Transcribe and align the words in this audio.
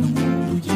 mundo 0.00 0.60
de. 0.60 0.70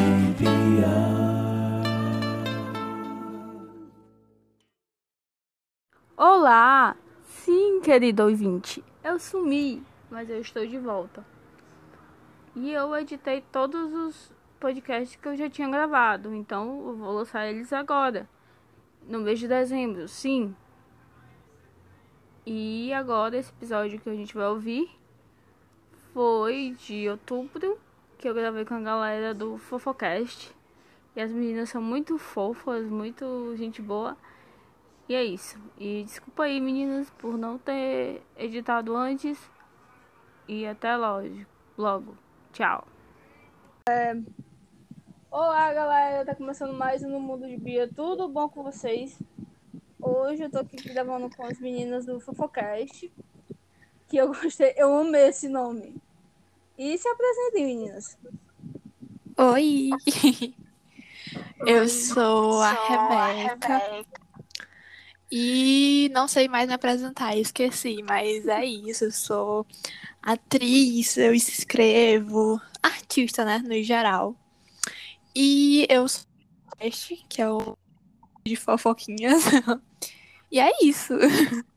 Olá! 6.17 6.95
Sim, 7.23 7.81
querido 7.81 8.23
ouvinte, 8.23 8.83
eu 9.03 9.19
sumi, 9.19 9.83
mas 10.09 10.29
eu 10.29 10.39
estou 10.39 10.65
de 10.65 10.77
volta. 10.79 11.25
E 12.55 12.71
eu 12.71 12.95
editei 12.95 13.43
todos 13.51 13.93
os 13.93 14.31
podcasts 14.59 15.15
que 15.15 15.27
eu 15.27 15.35
já 15.35 15.49
tinha 15.49 15.67
gravado, 15.67 16.33
então 16.33 16.87
eu 16.87 16.95
vou 16.95 17.11
lançar 17.11 17.47
eles 17.47 17.73
agora, 17.73 18.29
no 19.07 19.19
mês 19.19 19.39
de 19.39 19.47
dezembro, 19.47 20.07
sim. 20.07 20.55
E 22.45 22.93
agora 22.93 23.37
esse 23.37 23.51
episódio 23.51 23.99
que 23.99 24.09
a 24.09 24.15
gente 24.15 24.33
vai 24.33 24.47
ouvir 24.47 24.89
foi 26.13 26.75
de 26.79 27.09
outubro, 27.09 27.77
que 28.17 28.27
eu 28.27 28.33
gravei 28.33 28.65
com 28.65 28.75
a 28.75 28.79
galera 28.79 29.33
do 29.33 29.57
Fofocast. 29.57 30.53
E 31.15 31.21
as 31.21 31.31
meninas 31.31 31.69
são 31.69 31.81
muito 31.81 32.17
fofas, 32.17 32.85
muito 32.89 33.55
gente 33.55 33.81
boa. 33.81 34.17
E 35.07 35.15
é 35.15 35.23
isso. 35.23 35.57
E 35.77 36.03
desculpa 36.03 36.43
aí, 36.43 36.59
meninas, 36.59 37.09
por 37.11 37.37
não 37.37 37.57
ter 37.57 38.21
editado 38.37 38.95
antes. 38.95 39.39
E 40.47 40.65
até 40.65 40.95
logo. 40.95 41.45
logo. 41.77 42.17
Tchau. 42.51 42.87
É... 43.87 44.15
Olá, 45.29 45.73
galera. 45.73 46.25
Tá 46.25 46.35
começando 46.35 46.73
mais 46.73 47.03
um 47.03 47.09
No 47.09 47.19
Mundo 47.19 47.47
de 47.47 47.57
Bia. 47.57 47.89
Tudo 47.93 48.27
bom 48.27 48.49
com 48.49 48.63
vocês? 48.63 49.19
Hoje 50.01 50.43
eu 50.43 50.49
tô 50.49 50.59
aqui 50.59 50.77
gravando 50.91 51.29
com 51.35 51.45
as 51.45 51.59
meninas 51.59 52.05
do 52.05 52.19
Fofocast. 52.19 53.11
Que 54.07 54.17
eu 54.17 54.27
gostei. 54.29 54.73
Eu 54.75 54.97
amei 54.97 55.27
esse 55.27 55.47
nome. 55.47 56.01
E 56.77 56.97
se 56.97 57.07
apresentem, 57.07 57.65
meninas. 57.65 58.17
Oi! 59.37 59.89
Eu 61.65 61.87
sou 61.87 62.61
a 62.61 62.71
Rebeca. 62.71 64.05
E 65.31 66.09
não 66.13 66.27
sei 66.27 66.47
mais 66.47 66.67
me 66.67 66.73
apresentar, 66.73 67.35
esqueci, 67.37 68.03
mas 68.03 68.45
é 68.47 68.65
isso. 68.65 69.05
Eu 69.05 69.11
sou 69.11 69.67
atriz, 70.21 71.17
eu 71.17 71.33
escrevo, 71.33 72.61
artista, 72.83 73.45
né, 73.45 73.59
no 73.59 73.81
geral. 73.81 74.35
E 75.33 75.87
eu 75.89 76.07
sou 76.07 76.25
este, 76.79 77.25
que 77.29 77.41
é 77.41 77.49
o 77.49 77.77
de 78.45 78.55
fofoquinhas. 78.55 79.43
e 80.51 80.59
é 80.59 80.71
isso. 80.83 81.13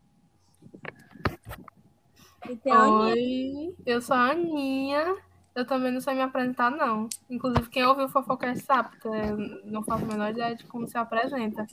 Oi, 2.48 3.74
eu 3.84 4.00
sou 4.00 4.16
a 4.16 4.30
Aninha. 4.30 5.16
Eu 5.54 5.66
também 5.66 5.92
não 5.92 6.00
sei 6.00 6.14
me 6.14 6.22
apresentar, 6.22 6.70
não. 6.70 7.08
Inclusive, 7.28 7.68
quem 7.68 7.84
ouviu 7.84 8.06
o 8.06 8.08
Fofocast 8.08 8.64
sabe, 8.64 8.90
porque 8.90 9.08
eu 9.08 9.36
não 9.64 9.82
faço 9.82 10.04
a 10.04 10.08
menor 10.08 10.30
ideia 10.30 10.54
de 10.54 10.64
como 10.64 10.88
se 10.88 10.96
apresenta. 10.96 11.66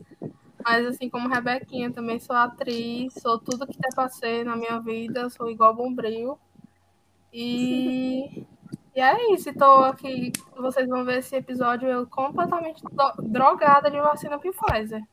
Mas 0.63 0.85
assim 0.87 1.09
como 1.09 1.29
Rebequinha, 1.29 1.91
também 1.91 2.19
sou 2.19 2.35
atriz, 2.35 3.13
sou 3.13 3.37
tudo 3.37 3.67
que 3.67 3.77
tem 3.77 3.91
pra 3.93 4.09
ser 4.09 4.43
na 4.43 4.55
minha 4.55 4.79
vida, 4.79 5.29
sou 5.29 5.49
igual 5.49 5.75
Bombril. 5.75 6.37
E, 7.31 8.43
e 8.95 8.99
é 8.99 9.33
isso, 9.33 9.49
estou 9.49 9.83
aqui, 9.83 10.31
vocês 10.57 10.87
vão 10.87 11.05
ver 11.05 11.19
esse 11.19 11.35
episódio 11.35 11.87
eu 11.87 12.07
completamente 12.07 12.81
drogada 13.21 13.91
de 13.91 13.97
vacina 13.97 14.39
Pfizer. 14.39 15.03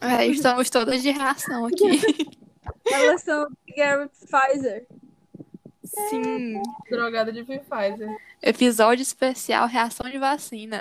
É, 0.00 0.26
estamos 0.26 0.68
todas 0.68 1.00
de 1.00 1.10
reação 1.12 1.66
aqui. 1.66 2.00
Elas 2.84 3.22
são 3.22 3.48
Garrett 3.76 4.12
Pfizer. 4.26 4.86
Sim. 5.84 6.62
Drogada 6.90 7.32
de 7.32 7.44
Pfizer. 7.44 8.08
Episódio 8.40 9.02
especial 9.02 9.66
reação 9.66 10.10
de 10.10 10.18
vacina. 10.18 10.80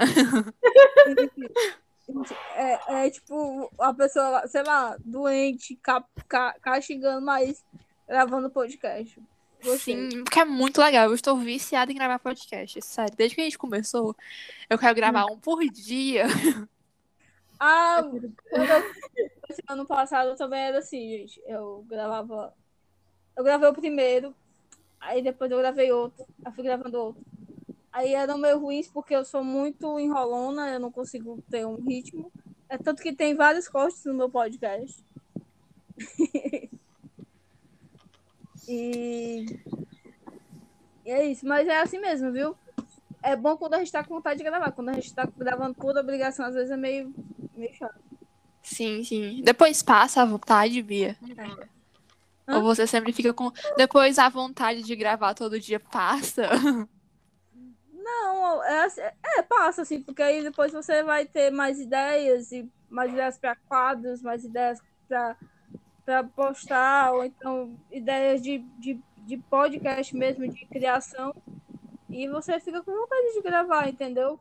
É, 2.55 3.05
é 3.05 3.09
tipo 3.09 3.71
a 3.79 3.93
pessoa, 3.93 4.45
sei 4.47 4.63
lá, 4.63 4.97
doente, 4.99 5.77
ca, 5.77 6.03
ca, 6.27 6.55
castigando, 6.61 7.25
mas 7.25 7.63
gravando 8.07 8.49
podcast. 8.49 9.17
Gostei. 9.63 10.09
Sim, 10.09 10.23
porque 10.23 10.39
é 10.39 10.45
muito 10.45 10.81
legal. 10.81 11.05
Eu 11.05 11.13
estou 11.13 11.37
viciada 11.37 11.91
em 11.91 11.95
gravar 11.95 12.19
podcast. 12.19 12.81
Sério, 12.81 13.15
desde 13.15 13.35
que 13.35 13.41
a 13.41 13.43
gente 13.43 13.57
começou, 13.57 14.15
eu 14.69 14.77
quero 14.77 14.95
gravar 14.95 15.25
um 15.25 15.37
por 15.37 15.63
dia. 15.63 16.25
Ah, 17.63 18.01
quando 18.01 18.23
eu, 18.25 18.33
ano 19.67 19.85
passado 19.85 20.35
também 20.35 20.59
era 20.61 20.79
assim, 20.79 21.07
gente. 21.09 21.39
Eu 21.45 21.85
gravava. 21.87 22.55
Eu 23.37 23.43
gravei 23.43 23.69
o 23.69 23.73
primeiro, 23.73 24.35
aí 24.99 25.21
depois 25.21 25.51
eu 25.51 25.59
gravei 25.59 25.91
outro, 25.91 26.25
aí 26.43 26.51
fui 26.53 26.63
gravando 26.63 26.97
outro. 26.99 27.23
Aí 27.91 28.15
eram 28.15 28.39
meio 28.39 28.57
ruins 28.57 28.87
porque 28.87 29.15
eu 29.15 29.23
sou 29.23 29.43
muito 29.43 29.99
enrolona, 29.99 30.71
eu 30.71 30.79
não 30.79 30.91
consigo 30.91 31.39
ter 31.51 31.63
um 31.67 31.75
ritmo. 31.75 32.31
É 32.67 32.79
tanto 32.79 33.03
que 33.03 33.13
tem 33.13 33.35
vários 33.35 33.67
cortes 33.69 34.05
no 34.05 34.15
meu 34.15 34.29
podcast. 34.29 35.05
e... 38.67 39.45
e 41.05 41.11
é 41.11 41.25
isso, 41.25 41.45
mas 41.45 41.67
é 41.67 41.79
assim 41.79 41.99
mesmo, 41.99 42.31
viu? 42.31 42.55
É 43.21 43.35
bom 43.35 43.55
quando 43.55 43.75
a 43.75 43.79
gente 43.79 43.91
tá 43.91 44.03
com 44.03 44.15
vontade 44.15 44.39
de 44.39 44.43
gravar. 44.43 44.71
Quando 44.71 44.89
a 44.89 44.93
gente 44.93 45.13
tá 45.13 45.29
gravando 45.37 45.75
por 45.75 45.95
obrigação, 45.95 46.45
às 46.45 46.55
vezes 46.55 46.71
é 46.71 46.77
meio, 46.77 47.13
meio 47.61 47.73
chato. 47.75 47.99
Sim, 48.61 49.03
sim. 49.03 49.41
Depois 49.43 49.81
passa 49.81 50.21
a 50.21 50.25
vontade, 50.25 50.81
Bia. 50.81 51.15
É. 52.47 52.55
Ou 52.55 52.61
você 52.61 52.85
sempre 52.85 53.13
fica 53.13 53.33
com. 53.33 53.51
Depois 53.77 54.19
a 54.19 54.29
vontade 54.29 54.83
de 54.83 54.95
gravar 54.95 55.33
todo 55.33 55.59
dia 55.59 55.79
passa. 55.79 56.43
Não, 57.93 58.63
é, 58.63 58.85
assim, 58.85 59.01
é, 59.01 59.41
passa 59.43 59.83
assim, 59.83 60.01
porque 60.01 60.21
aí 60.21 60.43
depois 60.43 60.71
você 60.71 61.03
vai 61.03 61.25
ter 61.25 61.51
mais 61.51 61.79
ideias 61.79 62.51
e 62.51 62.69
mais 62.89 63.11
ideias 63.11 63.37
para 63.37 63.55
quadros, 63.55 64.21
mais 64.21 64.43
ideias 64.43 64.79
para 65.07 66.23
postar, 66.35 67.13
ou 67.13 67.23
então 67.23 67.79
ideias 67.91 68.41
de, 68.41 68.59
de, 68.79 68.99
de 69.17 69.37
podcast 69.37 70.15
mesmo, 70.15 70.47
de 70.47 70.65
criação. 70.65 71.33
E 72.09 72.27
você 72.27 72.59
fica 72.59 72.81
com 72.81 72.91
vontade 72.91 73.33
de 73.33 73.41
gravar, 73.41 73.87
entendeu? 73.87 74.39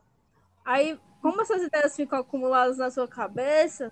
Aí, 0.65 0.99
como 1.21 1.41
essas 1.41 1.61
ideias 1.61 1.95
ficam 1.95 2.19
acumuladas 2.19 2.77
na 2.77 2.89
sua 2.89 3.07
cabeça, 3.07 3.91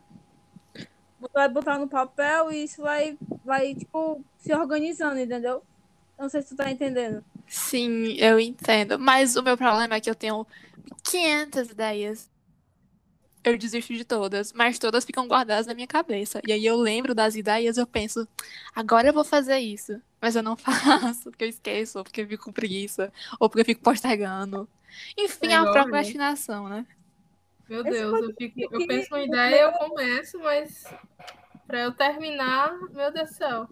você 1.19 1.33
vai 1.33 1.49
botar 1.49 1.77
no 1.77 1.87
papel 1.87 2.51
e 2.51 2.63
isso 2.63 2.81
vai, 2.81 3.17
vai 3.43 3.75
tipo, 3.75 4.23
se 4.37 4.53
organizando, 4.53 5.19
entendeu? 5.19 5.61
Não 6.17 6.29
sei 6.29 6.41
se 6.41 6.49
tu 6.49 6.55
tá 6.55 6.69
entendendo. 6.71 7.23
Sim, 7.47 8.13
eu 8.17 8.39
entendo. 8.39 8.99
Mas 8.99 9.35
o 9.35 9.43
meu 9.43 9.57
problema 9.57 9.95
é 9.95 10.01
que 10.01 10.09
eu 10.09 10.15
tenho 10.15 10.45
500 11.03 11.69
ideias. 11.69 12.29
Eu 13.43 13.57
desisto 13.57 13.93
de 13.93 14.03
todas, 14.03 14.51
mas 14.51 14.77
todas 14.77 15.05
ficam 15.05 15.27
guardadas 15.27 15.65
na 15.65 15.73
minha 15.73 15.87
cabeça. 15.87 16.41
E 16.45 16.51
aí 16.51 16.65
eu 16.65 16.75
lembro 16.75 17.15
das 17.15 17.35
ideias 17.35 17.77
eu 17.77 17.87
penso, 17.87 18.27
agora 18.75 19.07
eu 19.07 19.13
vou 19.13 19.23
fazer 19.23 19.59
isso. 19.59 20.01
Mas 20.21 20.35
eu 20.35 20.43
não 20.43 20.55
faço, 20.57 21.31
porque 21.31 21.45
eu 21.45 21.49
esqueço, 21.49 21.99
ou 21.99 22.03
porque 22.03 22.21
eu 22.21 22.27
fico 22.27 22.45
com 22.45 22.51
preguiça, 22.51 23.11
ou 23.39 23.49
porque 23.49 23.61
eu 23.61 23.65
fico 23.65 23.81
postergando. 23.81 24.67
Enfim, 25.17 25.47
é, 25.47 25.51
é 25.51 25.55
a 25.55 25.71
procrastinação, 25.71 26.67
né? 26.67 26.85
Meu 27.69 27.83
Deus, 27.83 28.21
eu, 28.21 28.33
fico, 28.33 28.59
eu 28.59 28.87
penso 28.87 29.13
uma 29.13 29.23
ideia, 29.23 29.61
eu 29.61 29.71
começo, 29.73 30.39
mas 30.39 30.83
para 31.67 31.81
eu 31.81 31.93
terminar, 31.93 32.75
meu 32.91 33.13
Deus 33.13 33.29
do 33.29 33.35
céu. 33.35 33.69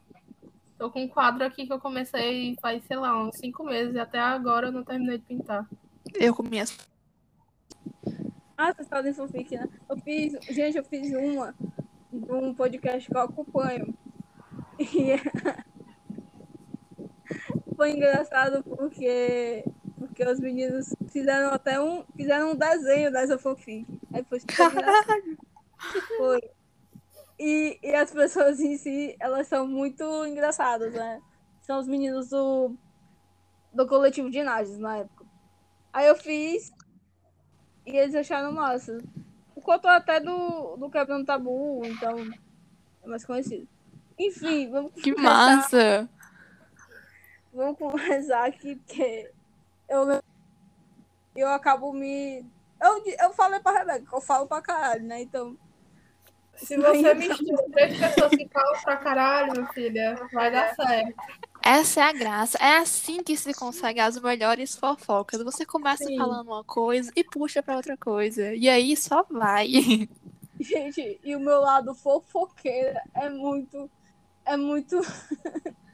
Tô 0.78 0.91
com 0.91 1.02
um 1.02 1.08
quadro 1.08 1.44
aqui 1.44 1.66
que 1.66 1.74
eu 1.74 1.80
comecei 1.80 2.56
faz, 2.62 2.84
sei 2.84 2.96
lá, 2.96 3.19
uns 3.19 3.38
cinco 3.38 3.63
meses 3.63 3.96
e 3.96 4.00
até 4.00 4.19
agora 4.19 4.68
eu 4.68 4.72
não 4.72 4.84
terminei 4.84 5.18
de 5.18 5.25
pintar. 5.25 5.68
Eu 6.13 6.36
começo. 6.36 6.78
Ah, 8.56 8.72
vocês 8.72 8.88
fazem 8.88 9.16
fanfic, 9.16 9.57
né? 9.57 9.68
Eu 9.90 9.97
fiz, 9.97 10.34
gente, 10.47 10.78
eu 10.78 10.84
fiz 10.84 11.12
uma 11.13 11.56
de 12.13 12.31
um 12.31 12.53
podcast 12.53 13.09
que 13.09 13.18
eu 13.18 13.22
acompanho. 13.22 13.97
E 14.80 15.18
foi 17.75 17.94
engraçado 17.94 18.63
porque 18.63 19.63
porque 20.18 20.31
os 20.31 20.40
meninos 20.40 20.96
fizeram 21.10 21.54
até 21.54 21.80
um 21.80 22.04
fizeram 22.16 22.52
um 22.54 22.56
desenho 22.56 23.12
dessa 23.12 23.38
fanfic. 23.38 23.86
Aí 24.12 24.24
foi. 24.24 24.40
Foi. 26.18 26.42
E, 27.40 27.80
e 27.84 27.94
as 27.94 28.10
pessoas 28.10 28.60
em 28.60 28.75
si, 28.78 29.16
elas 29.19 29.46
são 29.46 29.68
muito 29.68 30.25
engraçadas, 30.25 30.92
né? 30.92 31.22
São 31.62 31.80
os 31.80 31.88
meninos 31.88 32.30
do, 32.30 32.75
do 33.72 33.88
coletivo 33.88 34.31
de 34.31 34.42
Nádios 34.42 34.80
na 34.80 34.98
época. 34.98 35.24
Aí 35.94 36.08
eu 36.08 36.16
fiz 36.16 36.74
e 37.86 37.96
eles 37.96 38.16
acharam 38.16 38.52
massa. 38.52 38.98
O 39.56 39.62
contou 39.62 39.92
até 39.92 40.20
do, 40.20 40.78
do 40.78 40.90
Quebrando 40.90 41.28
Tabu, 41.28 41.84
então 41.86 42.18
é 43.04 43.08
mais 43.08 43.24
conhecido. 43.24 43.68
Enfim, 44.18 44.72
vamos 44.72 44.94
Que 44.94 45.13
massa! 45.13 46.10
Vamos 47.54 47.78
conversar 47.78 48.48
aqui, 48.48 48.78
porque 48.78 49.31
eu, 49.89 50.22
eu 51.36 51.48
acabo 51.50 51.94
me. 51.94 52.45
Eu, 52.81 53.04
eu 53.19 53.34
falei 53.34 53.60
pra 53.60 53.80
Rebeca, 53.80 54.16
eu 54.16 54.22
falo 54.22 54.48
pra 54.48 54.62
caralho, 54.62 55.04
né? 55.04 55.22
Então 55.22 55.57
se 56.57 56.75
você 56.75 57.13
mistura 57.13 57.63
três 57.72 58.00
pessoas 58.00 58.31
que 58.31 58.48
falam 58.50 58.81
pra 58.81 58.98
caralho, 58.98 59.51
minha 59.54 59.68
filha, 59.68 60.16
vai 60.34 60.51
dar 60.51 60.75
certo. 60.75 61.16
Essa 61.63 62.01
é 62.01 62.04
a 62.04 62.12
graça. 62.13 62.57
É 62.57 62.78
assim 62.78 63.22
que 63.22 63.38
se 63.38 63.54
consegue 63.54 64.00
as 64.00 64.19
melhores 64.19 64.75
fofocas. 64.75 65.44
Você 65.44 65.66
começa 65.66 66.06
Sim. 66.06 66.18
falando 66.18 66.48
uma 66.48 66.63
coisa 66.63 67.12
e 67.16 67.24
puxa 67.24 67.62
pra 67.62 67.75
outra 67.75 67.95
coisa. 67.95 68.56
E 68.56 68.68
aí 68.68 68.98
só 68.98 69.24
vai. 69.30 69.68
Gente, 70.60 71.19
e 71.24 71.36
o 71.36 71.39
meu 71.39 71.62
lado 71.62 71.94
fofoqueira 71.94 73.01
é 73.13 73.30
muito. 73.30 73.89
É 74.44 74.57
muito. 74.57 75.00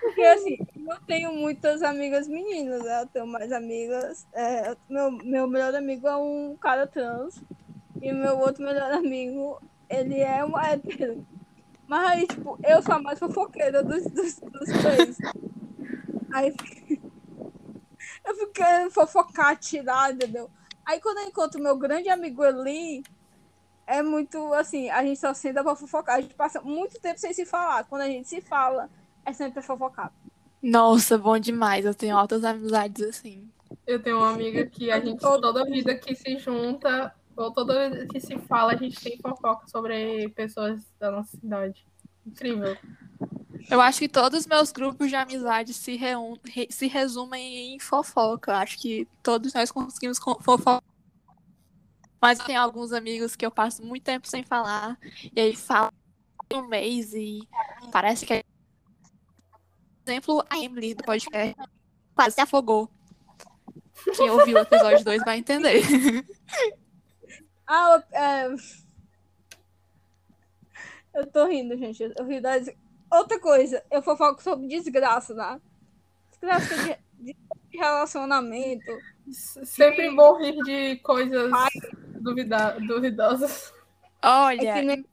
Porque 0.00 0.22
assim, 0.22 0.58
eu 0.76 1.00
tenho 1.06 1.32
muitas 1.32 1.82
amigas 1.82 2.28
meninas, 2.28 2.82
né? 2.82 3.02
Eu 3.02 3.06
tenho 3.06 3.26
mais 3.26 3.52
amigas. 3.52 4.26
é, 4.32 4.76
meu, 4.88 5.10
meu 5.10 5.46
melhor 5.46 5.74
amigo 5.74 6.06
é 6.06 6.16
um 6.16 6.56
cara 6.60 6.86
trans. 6.86 7.40
E 8.00 8.12
meu 8.12 8.38
outro 8.38 8.64
melhor 8.64 8.92
amigo, 8.92 9.60
ele 9.88 10.20
é 10.20 10.44
um 10.44 10.58
hétero. 10.58 11.26
Mas 11.86 12.08
aí, 12.08 12.26
tipo, 12.26 12.58
eu 12.62 12.82
sou 12.82 12.94
a 12.94 13.02
mais 13.02 13.18
fofoqueira 13.18 13.82
dos, 13.82 14.04
dos, 14.04 14.36
dos 14.36 14.68
três. 14.80 15.18
Aí 16.32 16.54
eu 18.24 18.34
fico 18.36 18.52
querendo 18.52 18.90
fofocar, 18.90 19.56
tirar, 19.56 20.12
entendeu? 20.12 20.48
Aí 20.86 21.00
quando 21.00 21.18
eu 21.18 21.24
encontro 21.24 21.60
meu 21.60 21.76
grande 21.76 22.08
amigo 22.08 22.44
Eli, 22.44 23.02
é 23.86 24.02
muito 24.02 24.54
assim, 24.54 24.88
a 24.88 25.04
gente 25.04 25.18
só 25.18 25.34
senta 25.34 25.64
pra 25.64 25.74
fofocar. 25.74 26.16
A 26.16 26.20
gente 26.20 26.34
passa 26.34 26.60
muito 26.60 27.00
tempo 27.00 27.18
sem 27.18 27.32
se 27.34 27.44
falar. 27.44 27.84
Quando 27.84 28.02
a 28.02 28.06
gente 28.06 28.28
se 28.28 28.40
fala, 28.40 28.88
é 29.24 29.32
sempre 29.32 29.54
pra 29.54 29.62
fofocar. 29.62 30.12
Nossa, 30.62 31.16
bom 31.16 31.38
demais. 31.38 31.84
Eu 31.84 31.94
tenho 31.94 32.16
altas 32.16 32.44
amizades 32.44 33.02
assim. 33.08 33.48
Eu 33.86 34.02
tenho 34.02 34.18
uma 34.18 34.30
amiga 34.30 34.66
que 34.66 34.90
a 34.90 35.00
gente, 35.00 35.20
toda 35.20 35.64
vida 35.64 35.96
que 35.96 36.14
se 36.14 36.38
junta, 36.38 37.14
ou 37.36 37.50
toda 37.52 37.88
vez 37.90 38.06
que 38.08 38.20
se 38.20 38.38
fala, 38.40 38.72
a 38.72 38.76
gente 38.76 39.00
tem 39.00 39.18
fofoca 39.18 39.66
sobre 39.68 40.28
pessoas 40.30 40.82
da 40.98 41.10
nossa 41.10 41.36
cidade. 41.36 41.86
Incrível. 42.26 42.76
Eu 43.70 43.80
acho 43.80 44.00
que 44.00 44.08
todos 44.08 44.40
os 44.40 44.46
meus 44.46 44.72
grupos 44.72 45.08
de 45.08 45.16
amizade 45.16 45.72
se, 45.72 45.96
reun... 45.96 46.36
re- 46.44 46.68
se 46.70 46.86
resumem 46.88 47.74
em 47.74 47.78
fofoca. 47.78 48.56
Acho 48.58 48.78
que 48.78 49.06
todos 49.22 49.54
nós 49.54 49.70
conseguimos 49.70 50.18
co- 50.18 50.40
fofocar. 50.42 50.82
Mas 52.20 52.38
tem 52.38 52.54
alguns 52.54 52.92
amigos 52.92 53.34
que 53.34 53.46
eu 53.46 53.50
passo 53.50 53.82
muito 53.82 54.02
tempo 54.02 54.28
sem 54.28 54.42
falar. 54.42 54.98
E 55.34 55.40
aí 55.40 55.56
falo 55.56 55.90
um 56.52 56.66
mês 56.66 57.14
e 57.14 57.40
parece 57.90 58.26
que 58.26 58.34
é. 58.34 58.42
Por 60.10 60.14
exemplo, 60.14 60.44
a 60.50 60.58
Emily 60.58 60.92
do 60.92 61.04
podcast 61.04 61.54
quase 62.16 62.34
se 62.34 62.40
afogou. 62.40 62.90
Quem 64.16 64.28
ouviu 64.28 64.56
o 64.56 64.60
episódio 64.60 65.04
2 65.04 65.22
vai 65.24 65.38
entender. 65.38 65.82
Ah, 67.72 68.02
eu, 68.10 68.18
é... 68.18 68.56
eu 71.14 71.26
tô 71.28 71.46
rindo, 71.46 71.78
gente. 71.78 72.02
Eu 72.18 72.26
ri 72.26 72.40
das... 72.40 72.68
Outra 73.08 73.38
coisa, 73.38 73.80
eu 73.88 74.02
fofoco 74.02 74.42
sobre 74.42 74.66
desgraça, 74.66 75.32
né? 75.34 75.60
Desgraça 76.32 76.74
de, 76.76 76.98
de 77.20 77.36
relacionamento. 77.78 78.90
Sempre 79.30 80.10
bom 80.10 80.36
rir 80.38 80.56
de 80.64 80.96
coisas 80.96 81.52
duvida- 82.20 82.76
duvidosas. 82.80 83.72
É 84.20 84.28
Olha, 84.28 84.74
que 84.74 84.82
nem 84.82 85.06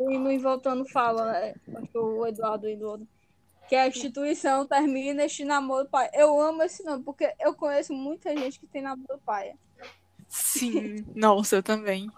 o 0.00 0.10
hino 0.10 0.32
e 0.32 0.38
voltando 0.38 0.88
fala, 0.88 1.30
né? 1.30 1.54
Acho 1.76 1.88
que 1.88 1.98
o 1.98 2.26
Eduardo 2.26 2.66
e 2.66 2.74
do 2.74 2.88
outro. 2.88 3.13
Que 3.68 3.74
a 3.76 3.86
instituição 3.88 4.66
termina 4.66 5.24
este 5.24 5.44
namoro 5.44 5.88
pai. 5.88 6.08
Eu 6.12 6.38
amo 6.40 6.62
esse 6.62 6.84
nome, 6.84 7.02
porque 7.02 7.34
eu 7.40 7.54
conheço 7.54 7.92
muita 7.92 8.36
gente 8.36 8.60
que 8.60 8.66
tem 8.66 8.82
namoro 8.82 9.18
paia. 9.24 9.56
sim. 10.28 10.96
Nossa, 11.14 11.56
eu 11.56 11.62
também. 11.62 12.12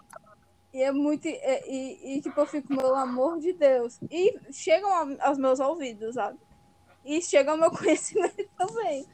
E 0.73 0.81
é 0.83 0.91
muito. 0.91 1.25
E, 1.27 1.31
e, 1.65 2.17
e, 2.17 2.21
tipo, 2.21 2.39
eu 2.39 2.45
fico, 2.45 2.73
meu 2.73 2.95
amor 2.95 3.39
de 3.39 3.53
Deus. 3.53 3.99
E 4.11 4.37
chegam 4.51 4.89
a- 4.93 5.27
aos 5.27 5.37
meus 5.37 5.59
ouvidos, 5.59 6.15
sabe? 6.15 6.37
E 7.05 7.21
chega 7.21 7.51
ao 7.51 7.57
meu 7.57 7.71
conhecimento 7.71 8.49
também. 8.57 9.07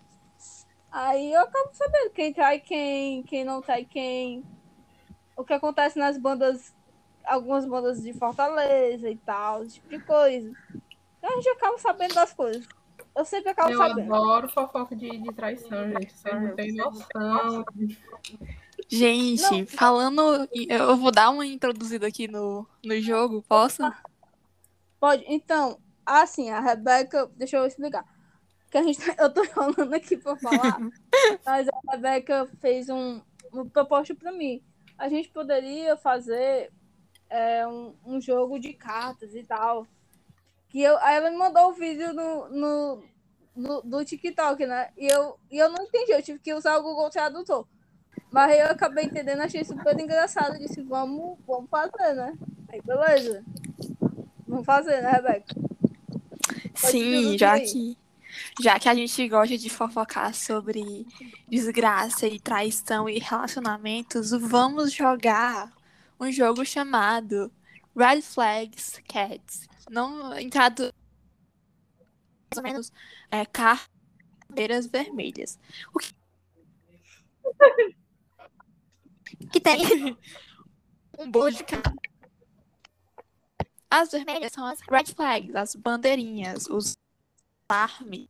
Aí 0.91 1.33
eu 1.33 1.41
acabo 1.41 1.69
sabendo 1.73 2.11
quem 2.11 2.33
trai 2.33 2.59
quem, 2.59 3.23
quem 3.23 3.43
não 3.43 3.61
trai 3.61 3.85
quem. 3.85 4.43
O 5.35 5.43
que 5.43 5.53
acontece 5.53 5.97
nas 5.97 6.17
bandas, 6.17 6.73
algumas 7.25 7.65
bandas 7.65 8.01
de 8.01 8.13
Fortaleza 8.13 9.09
e 9.09 9.17
tal, 9.17 9.63
esse 9.63 9.75
tipo 9.75 9.89
de 9.89 9.99
coisa. 9.99 10.51
Então 11.23 11.31
a 11.31 11.35
gente 11.37 11.49
acaba 11.51 11.77
sabendo 11.77 12.15
das 12.15 12.33
coisas. 12.33 12.67
Eu 13.15 13.23
sempre 13.23 13.51
acabo 13.51 13.71
Eu 13.71 13.77
sabendo. 13.77 14.13
adoro 14.13 14.49
fofoca 14.49 14.93
de, 14.93 15.09
de 15.19 15.33
traição, 15.33 15.89
gente. 15.89 16.11
Vocês 16.11 16.41
não 16.41 16.53
têm 16.53 16.73
noção. 16.73 17.63
Gente, 18.89 19.65
falando. 19.67 20.49
Eu 20.67 20.97
vou 20.97 21.11
dar 21.11 21.29
uma 21.29 21.45
introduzida 21.45 22.05
aqui 22.07 22.27
no, 22.27 22.67
no 22.83 22.99
jogo, 22.99 23.41
posso? 23.47 23.83
Pode. 24.99 25.23
Então, 25.25 25.79
assim, 26.05 26.49
a 26.49 26.59
Rebeca, 26.59 27.31
deixa 27.37 27.55
eu 27.55 27.65
explicar. 27.65 28.05
Que 28.69 28.79
a 28.79 28.83
gente, 28.83 28.99
eu 29.17 29.33
tô 29.33 29.45
falando 29.45 29.93
aqui 29.93 30.17
pra 30.17 30.35
falar, 30.35 30.77
mas 31.45 31.69
a 31.69 31.91
Rebeca 31.91 32.49
fez 32.59 32.89
um, 32.89 33.21
uma 33.49 33.65
proposta 33.65 34.13
pra 34.13 34.33
mim. 34.33 34.61
A 34.97 35.07
gente 35.07 35.29
poderia 35.29 35.95
fazer 35.95 36.69
é, 37.29 37.65
um, 37.65 37.95
um 38.05 38.19
jogo 38.19 38.59
de 38.59 38.73
cartas 38.73 39.33
e 39.33 39.43
tal. 39.43 39.87
Que 40.73 40.81
eu, 40.83 40.97
aí 40.99 41.17
ela 41.17 41.31
me 41.31 41.37
mandou 41.37 41.69
o 41.69 41.73
vídeo 41.73 42.13
no, 42.13 42.49
no, 42.49 43.03
no- 43.55 43.83
do 43.83 44.05
TikTok, 44.05 44.65
né? 44.67 44.91
E 44.97 45.07
eu, 45.07 45.39
e 45.51 45.59
eu 45.59 45.69
não 45.69 45.85
entendi, 45.85 46.11
eu 46.13 46.23
tive 46.23 46.39
que 46.39 46.53
usar 46.53 46.77
o 46.77 46.83
Google 46.83 47.11
Tradutor. 47.11 47.67
Mas 48.31 48.51
aí 48.51 48.59
eu 48.61 48.67
acabei 48.67 49.05
entendendo, 49.05 49.41
achei 49.41 49.63
super 49.65 49.99
engraçado. 49.99 50.59
Disse, 50.59 50.81
vamos, 50.83 51.39
vamos 51.47 51.69
fazer, 51.69 52.15
né? 52.15 52.33
Aí, 52.69 52.81
beleza. 52.83 53.45
Vamos 54.47 54.65
fazer, 54.65 55.01
né, 55.01 55.11
Rebeca? 55.11 55.55
Sim, 56.75 57.37
já 57.37 57.53
aí. 57.53 57.61
que, 57.61 57.97
já 58.61 58.79
que 58.79 58.89
a 58.89 58.95
gente 58.95 59.27
gosta 59.29 59.57
de 59.57 59.69
fofocar 59.69 60.33
sobre 60.35 61.07
desgraça 61.49 62.27
e 62.27 62.39
traição 62.39 63.09
e 63.09 63.19
relacionamentos, 63.19 64.31
vamos 64.31 64.93
jogar 64.93 65.71
um 66.19 66.31
jogo 66.31 66.65
chamado 66.65 67.51
Red 67.95 68.21
Flags 68.23 69.01
Cats. 69.07 69.67
Não 69.89 70.37
entrado 70.37 70.93
mais 72.49 72.57
ou 72.57 72.63
menos 72.63 72.91
é, 73.31 73.45
carteiras 73.45 74.87
vermelhas. 74.87 75.59
O 75.93 75.99
que, 75.99 76.13
que 79.51 79.59
tem 79.59 79.79
um 81.17 81.29
bolo 81.29 81.51
de 81.51 81.63
cada. 81.63 81.93
As 83.89 84.11
vermelhas 84.11 84.51
são 84.51 84.65
as 84.65 84.79
red 84.81 85.05
flags, 85.15 85.55
as 85.55 85.75
bandeirinhas, 85.75 86.67
os 86.67 86.95
alarmes. 87.69 88.27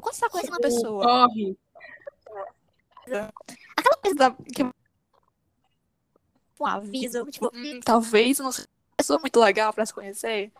Quando 0.00 0.14
você 0.14 0.20
tá 0.20 0.30
conhecendo 0.30 0.54
uma 0.54 0.60
pessoa, 0.60 1.04
Corre. 1.04 1.56
aquela 3.76 3.96
coisa 4.00 4.16
da- 4.16 4.30
que 4.32 4.62
um 6.58 6.66
aviso, 6.66 7.24
tipo, 7.26 7.50
hum, 7.54 7.80
talvez 7.84 8.38
não 8.38 8.50
pessoa 8.96 9.18
muito 9.18 9.38
legal 9.38 9.72
pra 9.72 9.84
se 9.84 9.92
conhecer. 9.92 10.50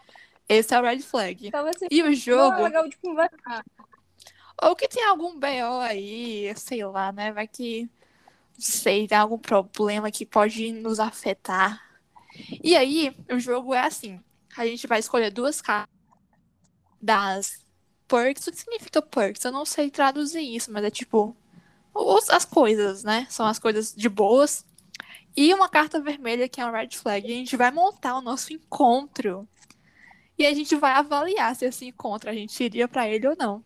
Esse 0.48 0.74
é 0.74 0.78
o 0.78 0.82
red 0.82 1.00
flag. 1.00 1.50
Seja 1.50 1.88
E 1.90 2.02
o 2.02 2.04
Não, 2.04 2.12
é 2.12 2.14
jogo, 2.14 2.62
legal 2.62 2.88
de 2.88 2.96
conversar. 2.98 3.64
ou 4.62 4.76
que 4.76 4.88
tem 4.88 5.02
algum 5.04 5.38
BO 5.38 5.80
aí, 5.80 6.52
sei 6.56 6.84
lá, 6.84 7.10
né? 7.10 7.32
Vai 7.32 7.48
que, 7.48 7.82
não 7.82 8.60
sei, 8.60 9.08
tem 9.08 9.18
algum 9.18 9.38
problema 9.38 10.10
que 10.10 10.24
pode 10.24 10.70
nos 10.72 11.00
afetar. 11.00 11.82
E 12.62 12.76
aí, 12.76 13.16
o 13.30 13.38
jogo 13.40 13.74
é 13.74 13.80
assim: 13.80 14.20
a 14.56 14.66
gente 14.66 14.86
vai 14.86 15.00
escolher 15.00 15.30
duas 15.30 15.60
cartas 15.60 15.94
das 17.00 17.64
perks. 18.06 18.46
O 18.46 18.52
que 18.52 18.58
significa 18.58 19.02
perks? 19.02 19.44
Eu 19.44 19.52
não 19.52 19.64
sei 19.64 19.90
traduzir 19.90 20.42
isso, 20.42 20.70
mas 20.70 20.84
é 20.84 20.90
tipo 20.90 21.34
as 22.30 22.44
coisas, 22.44 23.02
né? 23.02 23.26
São 23.30 23.46
as 23.46 23.58
coisas 23.58 23.92
de 23.94 24.08
boas. 24.08 24.64
E 25.36 25.52
uma 25.52 25.68
carta 25.68 26.00
vermelha 26.00 26.48
que 26.48 26.60
é 26.60 26.66
um 26.66 26.72
red 26.72 26.88
flag. 26.92 27.28
E 27.28 27.32
a 27.32 27.36
gente 27.36 27.56
vai 27.56 27.70
montar 27.70 28.16
o 28.16 28.22
nosso 28.22 28.52
encontro. 28.52 29.46
E 30.38 30.46
a 30.46 30.54
gente 30.54 30.74
vai 30.76 30.92
avaliar 30.92 31.54
se 31.54 31.66
esse 31.66 31.86
encontro 31.86 32.30
a 32.30 32.32
gente 32.32 32.62
iria 32.62 32.88
pra 32.88 33.08
ele 33.08 33.28
ou 33.28 33.36
não. 33.38 33.64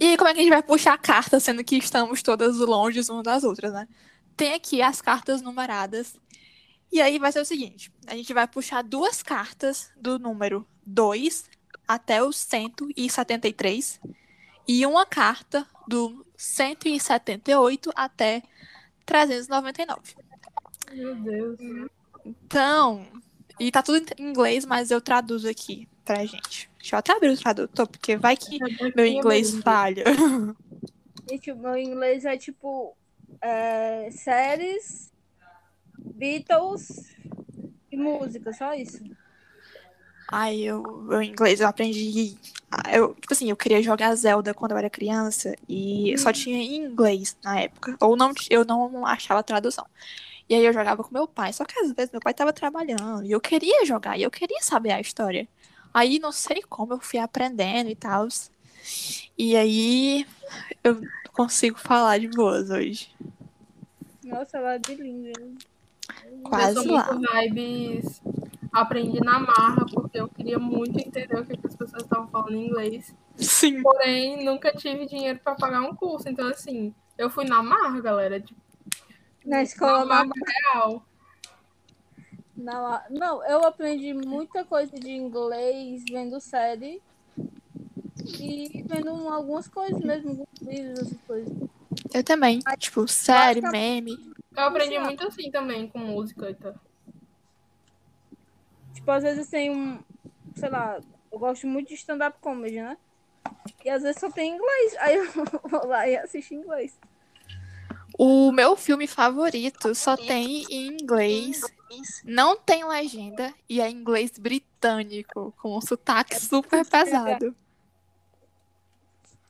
E 0.00 0.16
como 0.16 0.28
é 0.28 0.34
que 0.34 0.40
a 0.40 0.42
gente 0.42 0.52
vai 0.52 0.62
puxar 0.62 0.94
a 0.94 0.98
carta, 0.98 1.38
sendo 1.38 1.62
que 1.62 1.76
estamos 1.76 2.22
todas 2.22 2.56
longe 2.56 3.00
umas 3.10 3.22
das 3.22 3.44
outras, 3.44 3.72
né? 3.72 3.86
Tem 4.36 4.54
aqui 4.54 4.82
as 4.82 5.00
cartas 5.00 5.42
numeradas. 5.42 6.16
E 6.90 7.00
aí 7.00 7.18
vai 7.18 7.30
ser 7.32 7.40
o 7.40 7.44
seguinte: 7.44 7.92
a 8.06 8.16
gente 8.16 8.32
vai 8.32 8.46
puxar 8.46 8.82
duas 8.82 9.22
cartas 9.22 9.90
do 9.96 10.18
número 10.18 10.66
2 10.86 11.44
até 11.86 12.22
o 12.22 12.32
173 12.32 14.00
e 14.66 14.86
uma 14.86 15.04
carta 15.04 15.66
do 15.86 16.24
178 16.36 17.92
até 17.94 18.42
399. 19.04 20.00
Meu 20.92 21.14
Deus. 21.16 21.58
Então, 22.24 23.06
e 23.58 23.70
tá 23.70 23.82
tudo 23.82 24.04
em 24.18 24.30
inglês, 24.30 24.64
mas 24.64 24.90
eu 24.90 25.00
traduzo 25.00 25.48
aqui 25.48 25.88
pra 26.04 26.24
gente. 26.24 26.70
Deixa 26.78 26.96
eu 26.96 26.98
até 26.98 27.12
abrir 27.12 27.30
o 27.30 27.38
tradutor, 27.38 27.86
porque 27.86 28.16
vai 28.16 28.36
que 28.36 28.58
meu 28.94 29.06
inglês 29.06 29.54
falha. 29.60 30.04
Gente, 31.28 31.52
o 31.52 31.56
meu 31.56 31.76
inglês 31.76 32.24
é 32.24 32.36
tipo 32.36 32.96
é, 33.40 34.10
séries, 34.10 35.12
Beatles 35.98 37.14
e 37.90 37.96
música, 37.96 38.52
só 38.52 38.74
isso. 38.74 39.02
Ai, 40.28 40.60
eu, 40.60 41.06
eu 41.10 41.22
em 41.22 41.30
inglês 41.30 41.60
eu 41.60 41.68
aprendi. 41.68 42.36
Eu, 42.92 43.14
tipo 43.14 43.32
assim, 43.32 43.48
eu 43.50 43.56
queria 43.56 43.82
jogar 43.82 44.14
Zelda 44.14 44.52
quando 44.52 44.72
eu 44.72 44.78
era 44.78 44.90
criança 44.90 45.54
e 45.68 46.16
só 46.18 46.32
tinha 46.32 46.58
em 46.58 46.76
inglês 46.76 47.36
na 47.42 47.60
época. 47.60 47.96
Ou 48.00 48.16
não, 48.16 48.32
eu 48.50 48.64
não 48.64 49.06
achava 49.06 49.42
tradução. 49.42 49.86
E 50.48 50.54
aí 50.54 50.64
eu 50.64 50.72
jogava 50.72 51.02
com 51.02 51.14
meu 51.14 51.28
pai. 51.28 51.52
Só 51.52 51.64
que 51.64 51.78
às 51.78 51.92
vezes 51.92 52.10
meu 52.10 52.20
pai 52.20 52.34
tava 52.34 52.52
trabalhando 52.52 53.24
e 53.24 53.30
eu 53.30 53.40
queria 53.40 53.84
jogar 53.86 54.18
e 54.18 54.22
eu 54.22 54.30
queria 54.30 54.60
saber 54.60 54.92
a 54.92 55.00
história. 55.00 55.46
Aí 55.92 56.18
não 56.18 56.32
sei 56.32 56.62
como 56.68 56.94
eu 56.94 57.00
fui 57.00 57.20
aprendendo 57.20 57.88
e 57.88 57.94
tal. 57.94 58.26
E 59.38 59.56
aí 59.56 60.26
eu 60.82 61.00
consigo 61.32 61.78
falar 61.78 62.18
de 62.18 62.28
boas 62.28 62.70
hoje. 62.70 63.08
Nossa, 64.24 64.58
ela 64.58 64.74
é 64.74 64.78
bilíngue. 64.78 65.32
Eu 66.24 66.38
Quase 66.42 66.82
sou 66.82 66.92
lá. 66.92 67.12
muito 67.12 67.32
vibes. 67.32 68.20
Aprendi 68.74 69.20
na 69.20 69.38
marra, 69.38 69.86
porque 69.92 70.18
eu 70.18 70.28
queria 70.28 70.58
muito 70.58 70.98
entender 70.98 71.38
o 71.38 71.46
que, 71.46 71.52
as 71.64 71.76
pessoas 71.76 72.02
estavam 72.02 72.26
falando 72.28 72.56
em 72.56 72.66
inglês. 72.66 73.14
Sim. 73.36 73.80
Porém, 73.82 74.44
nunca 74.44 74.72
tive 74.72 75.06
dinheiro 75.06 75.38
pra 75.42 75.54
pagar 75.54 75.80
um 75.82 75.94
curso. 75.94 76.28
Então, 76.28 76.48
assim, 76.48 76.92
eu 77.16 77.30
fui 77.30 77.44
na 77.44 77.62
marra, 77.62 78.00
galera. 78.00 78.40
Tipo, 78.40 78.60
Na 79.46 79.62
escola, 79.62 80.00
na 80.00 80.04
na, 80.04 80.24
marra 80.24 80.32
real. 80.72 81.06
na- 82.56 83.04
Não, 83.10 83.44
eu 83.46 83.64
aprendi 83.64 84.12
muita 84.12 84.64
coisa 84.64 84.98
de 84.98 85.10
inglês 85.10 86.02
vendo 86.10 86.40
série 86.40 87.00
e 88.40 88.82
vendo 88.86 89.12
um- 89.12 89.30
algumas 89.30 89.68
coisas 89.68 90.00
mesmo, 90.00 90.30
alguns 90.30 90.48
vídeos, 90.60 90.98
essas 90.98 91.18
coisas. 91.26 91.52
Eu 92.12 92.24
também. 92.24 92.58
Tipo, 92.78 93.06
série, 93.06 93.60
meme. 93.60 94.34
Eu 94.56 94.62
aprendi 94.64 94.98
muito 94.98 95.26
assim 95.26 95.50
também, 95.50 95.88
com 95.88 95.98
música 96.00 96.50
e 96.50 96.54
tal. 96.54 96.74
Tipo, 99.04 99.12
às 99.12 99.22
vezes 99.22 99.48
tem 99.50 99.70
um. 99.70 99.98
Sei 100.56 100.70
lá, 100.70 100.98
eu 101.30 101.38
gosto 101.38 101.66
muito 101.66 101.88
de 101.88 101.94
stand-up 101.94 102.38
comedy, 102.40 102.80
né? 102.80 102.96
E 103.84 103.90
às 103.90 104.02
vezes 104.02 104.18
só 104.18 104.30
tem 104.30 104.54
inglês. 104.54 104.96
Aí 104.98 105.16
eu 105.16 105.30
vou 105.64 105.86
lá 105.86 106.08
e 106.08 106.16
assisto 106.16 106.54
em 106.54 106.56
inglês. 106.56 106.98
O 108.18 108.50
meu 108.50 108.74
filme 108.76 109.06
favorito 109.06 109.94
só 109.94 110.16
tem 110.16 110.64
em 110.70 110.86
inglês, 110.86 111.60
não 112.24 112.56
tem 112.56 112.82
legenda 112.82 113.52
e 113.68 113.78
é 113.78 113.90
inglês 113.90 114.38
britânico, 114.38 115.52
com 115.60 115.76
um 115.76 115.82
sotaque 115.82 116.40
super 116.40 116.86
pesado. 116.86 117.54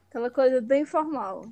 Aquela 0.09 0.31
coisa 0.31 0.61
bem 0.61 0.85
formal. 0.85 1.45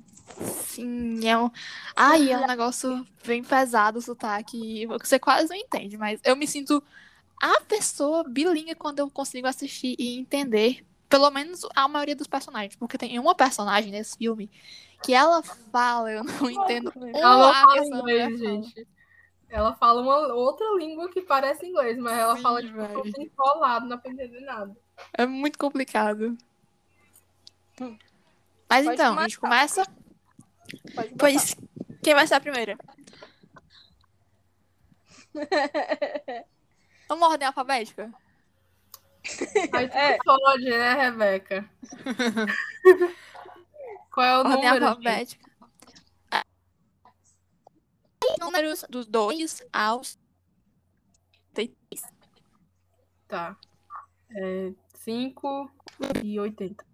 Sim, 0.65 1.25
é 1.25 1.37
um. 1.37 1.49
Ai, 1.95 2.31
é 2.31 2.37
um 2.37 2.47
negócio 2.47 3.07
bem 3.25 3.41
pesado 3.41 3.99
o 3.99 4.01
sotaque. 4.01 4.85
Você 4.87 5.17
quase 5.17 5.47
não 5.47 5.55
entende, 5.55 5.97
mas 5.97 6.19
eu 6.25 6.35
me 6.35 6.47
sinto 6.47 6.83
a 7.43 7.59
pessoa 7.59 8.23
bilíngue 8.23 8.73
quando 8.73 8.99
eu 8.99 9.09
consigo 9.09 9.45
assistir 9.47 9.97
e 9.99 10.17
entender, 10.17 10.85
pelo 11.09 11.29
menos 11.29 11.67
a 11.75 11.89
maioria 11.89 12.15
dos 12.15 12.25
personagens. 12.25 12.77
Porque 12.77 12.97
tem 12.97 13.19
uma 13.19 13.35
personagem 13.35 13.91
nesse 13.91 14.17
filme 14.17 14.49
que 15.03 15.13
ela 15.13 15.43
fala, 15.43 16.09
eu 16.09 16.23
não 16.23 16.49
entendo 16.49 16.93
Ela 17.13 17.53
fala 17.53 17.85
inglês, 17.85 18.39
gente. 18.39 18.87
Ela 19.49 19.73
fala 19.73 20.01
uma 20.01 20.33
outra 20.33 20.65
língua 20.77 21.09
que 21.09 21.21
parece 21.21 21.65
inglês, 21.65 21.97
mas 21.97 22.17
ela 22.17 22.37
Sim, 22.37 22.41
fala 22.41 22.63
tipo, 22.63 22.77
véi. 22.77 22.93
todo 22.93 23.21
enrolado, 23.21 23.87
não 23.87 23.97
entender 23.97 24.39
nada. 24.39 24.73
É 25.13 25.25
muito 25.25 25.59
complicado. 25.59 26.37
Mas 27.77 28.85
Pode 28.85 28.93
então, 28.93 29.19
a 29.19 29.23
gente 29.23 29.37
começa. 29.37 29.85
Pois, 31.19 31.57
quem 32.01 32.15
vai 32.15 32.25
ser 32.25 32.35
a 32.35 32.39
primeira? 32.39 32.77
Vamos 37.07 37.27
ordem 37.29 37.47
alfabética? 37.47 38.11
Aí 39.73 39.87
tu 39.89 39.95
É. 39.97 40.17
pode, 40.23 40.63
né, 40.65 40.93
Rebeca? 40.93 41.69
Qual 44.11 44.25
é 44.25 44.35
o 44.35 44.39
Ordem 44.39 44.55
número? 44.55 44.85
alfabética. 44.87 45.49
Ah. 46.31 46.43
Números 48.39 48.85
dos 48.89 49.07
2 49.07 49.61
aos 49.71 50.19
3. 51.53 51.71
Tá. 53.27 53.57
É 54.35 54.71
5 54.95 55.71
e 56.23 56.39
80. 56.39 56.85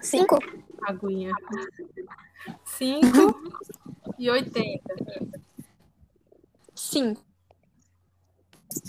Cinco. 0.00 0.38
Aguinha. 0.82 1.32
5 2.64 3.08
e 4.18 4.30
80. 4.30 4.82
Cinco. 6.74 7.24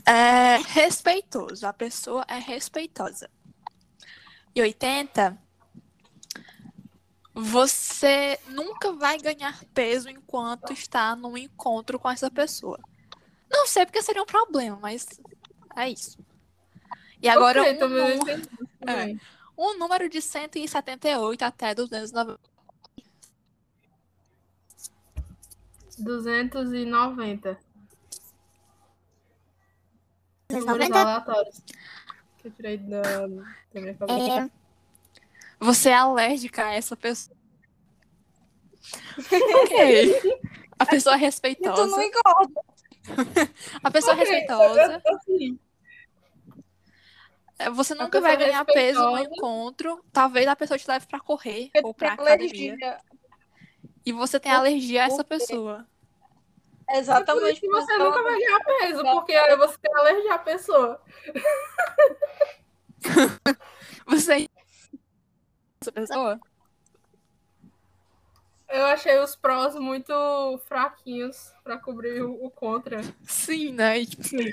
É 0.05 0.57
respeitoso. 0.57 1.65
A 1.67 1.73
pessoa 1.73 2.25
é 2.27 2.37
respeitosa. 2.37 3.29
E 4.53 4.61
80. 4.61 5.37
Você 7.33 8.39
nunca 8.47 8.93
vai 8.93 9.17
ganhar 9.17 9.63
peso 9.73 10.09
enquanto 10.09 10.71
está 10.71 11.15
num 11.15 11.37
encontro 11.37 11.99
com 11.99 12.09
essa 12.09 12.31
pessoa. 12.31 12.79
Não 13.49 13.67
sei 13.67 13.85
porque 13.85 14.01
seria 14.01 14.23
um 14.23 14.25
problema, 14.25 14.77
mas 14.81 15.07
é 15.75 15.89
isso. 15.89 16.17
E 17.21 17.27
agora 17.27 17.61
Ok, 17.61 17.83
um, 17.83 18.85
bem. 18.85 19.21
um 19.57 19.77
número 19.77 20.07
de 20.07 20.21
178 20.21 21.41
até 21.43 21.75
290. 21.75 22.39
290. 25.97 27.57
Números 30.51 30.65
290. 30.89 30.99
aleatórios. 31.01 31.61
Que 32.37 32.47
eu 32.47 32.51
tirei 32.51 32.77
da, 32.77 33.01
da 33.01 33.27
minha 33.81 33.93
cabeça. 33.95 34.41
É, 34.45 34.49
Você 35.59 35.89
é 35.89 35.95
alérgica 35.95 36.65
a 36.65 36.73
essa 36.73 36.95
pessoa. 36.95 37.35
ok. 39.63 40.41
A 40.77 40.85
pessoa 40.85 41.15
é 41.15 41.17
E 41.17 41.19
tu 41.19 41.19
não 41.19 41.25
respeitosa. 41.25 42.03
engorda. 42.03 42.61
A 43.83 43.91
pessoa 43.91 44.13
é 44.13 44.15
Ok, 44.15 44.25
respeitosa. 44.25 45.01
Assim, 45.07 45.59
É, 47.57 47.69
Você 47.69 47.95
nunca 47.95 48.19
vai 48.21 48.35
ganhar 48.37 48.63
peso 48.65 48.99
no 49.01 49.15
respeitosa. 49.15 49.35
encontro. 49.37 50.05
Talvez 50.11 50.47
a 50.47 50.55
pessoa 50.55 50.77
te 50.77 50.87
leve 50.87 51.07
pra 51.07 51.19
correr 51.19 51.69
ou 51.77 51.93
Tem 51.93 51.93
pra 51.93 52.13
academia. 52.13 52.73
alergia. 52.73 53.01
E 54.05 54.11
você 54.11 54.39
tem 54.39 54.51
alergia 54.51 55.03
a 55.03 55.07
essa 55.07 55.23
pessoa. 55.23 55.87
por 56.85 56.95
Exatamente. 56.95 57.53
isso 57.53 57.61
que 57.61 57.67
você 57.67 57.97
nunca 57.97 58.21
vai 58.21 58.37
ganhar 58.37 58.59
peso, 58.63 59.03
porque 59.03 59.33
aí 59.33 59.55
você 59.57 59.77
tem 59.79 59.95
alergia 59.95 60.35
à 60.35 60.39
pessoa. 60.39 61.01
Você 64.07 64.47
essa 65.81 65.91
pessoa? 65.91 66.39
Eu 68.67 68.85
achei 68.85 69.17
os 69.19 69.35
prós 69.35 69.75
muito 69.75 70.13
fraquinhos 70.65 71.53
pra 71.63 71.77
cobrir 71.77 72.23
o, 72.23 72.45
o 72.45 72.49
contra. 72.49 72.99
Sim, 73.23 73.71
né? 73.73 73.99
E, 73.99 74.05
tipo 74.05 74.21
assim, 74.23 74.51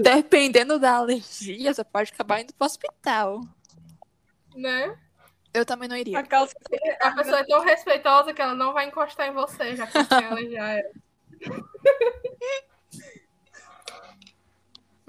dependendo 0.00 0.78
da 0.78 0.96
alergia, 0.96 1.72
você 1.72 1.84
pode 1.84 2.12
acabar 2.12 2.40
indo 2.40 2.54
pro 2.54 2.66
hospital. 2.66 3.42
Né? 4.54 4.98
Eu 5.52 5.66
também 5.66 5.88
não 5.88 5.96
iria. 5.96 6.18
A 6.18 6.22
calça 6.22 6.54
A 7.00 7.10
pessoa 7.12 7.40
é 7.40 7.44
tão 7.44 7.60
respeitosa 7.62 8.32
que 8.32 8.40
ela 8.40 8.54
não 8.54 8.72
vai 8.72 8.86
encostar 8.86 9.28
em 9.28 9.32
você, 9.32 9.74
já 9.74 9.86
que 9.86 9.92
você 9.92 10.08
tem 10.08 10.24
alergia 10.24 10.64
a 10.64 10.70
ela. 10.70 10.92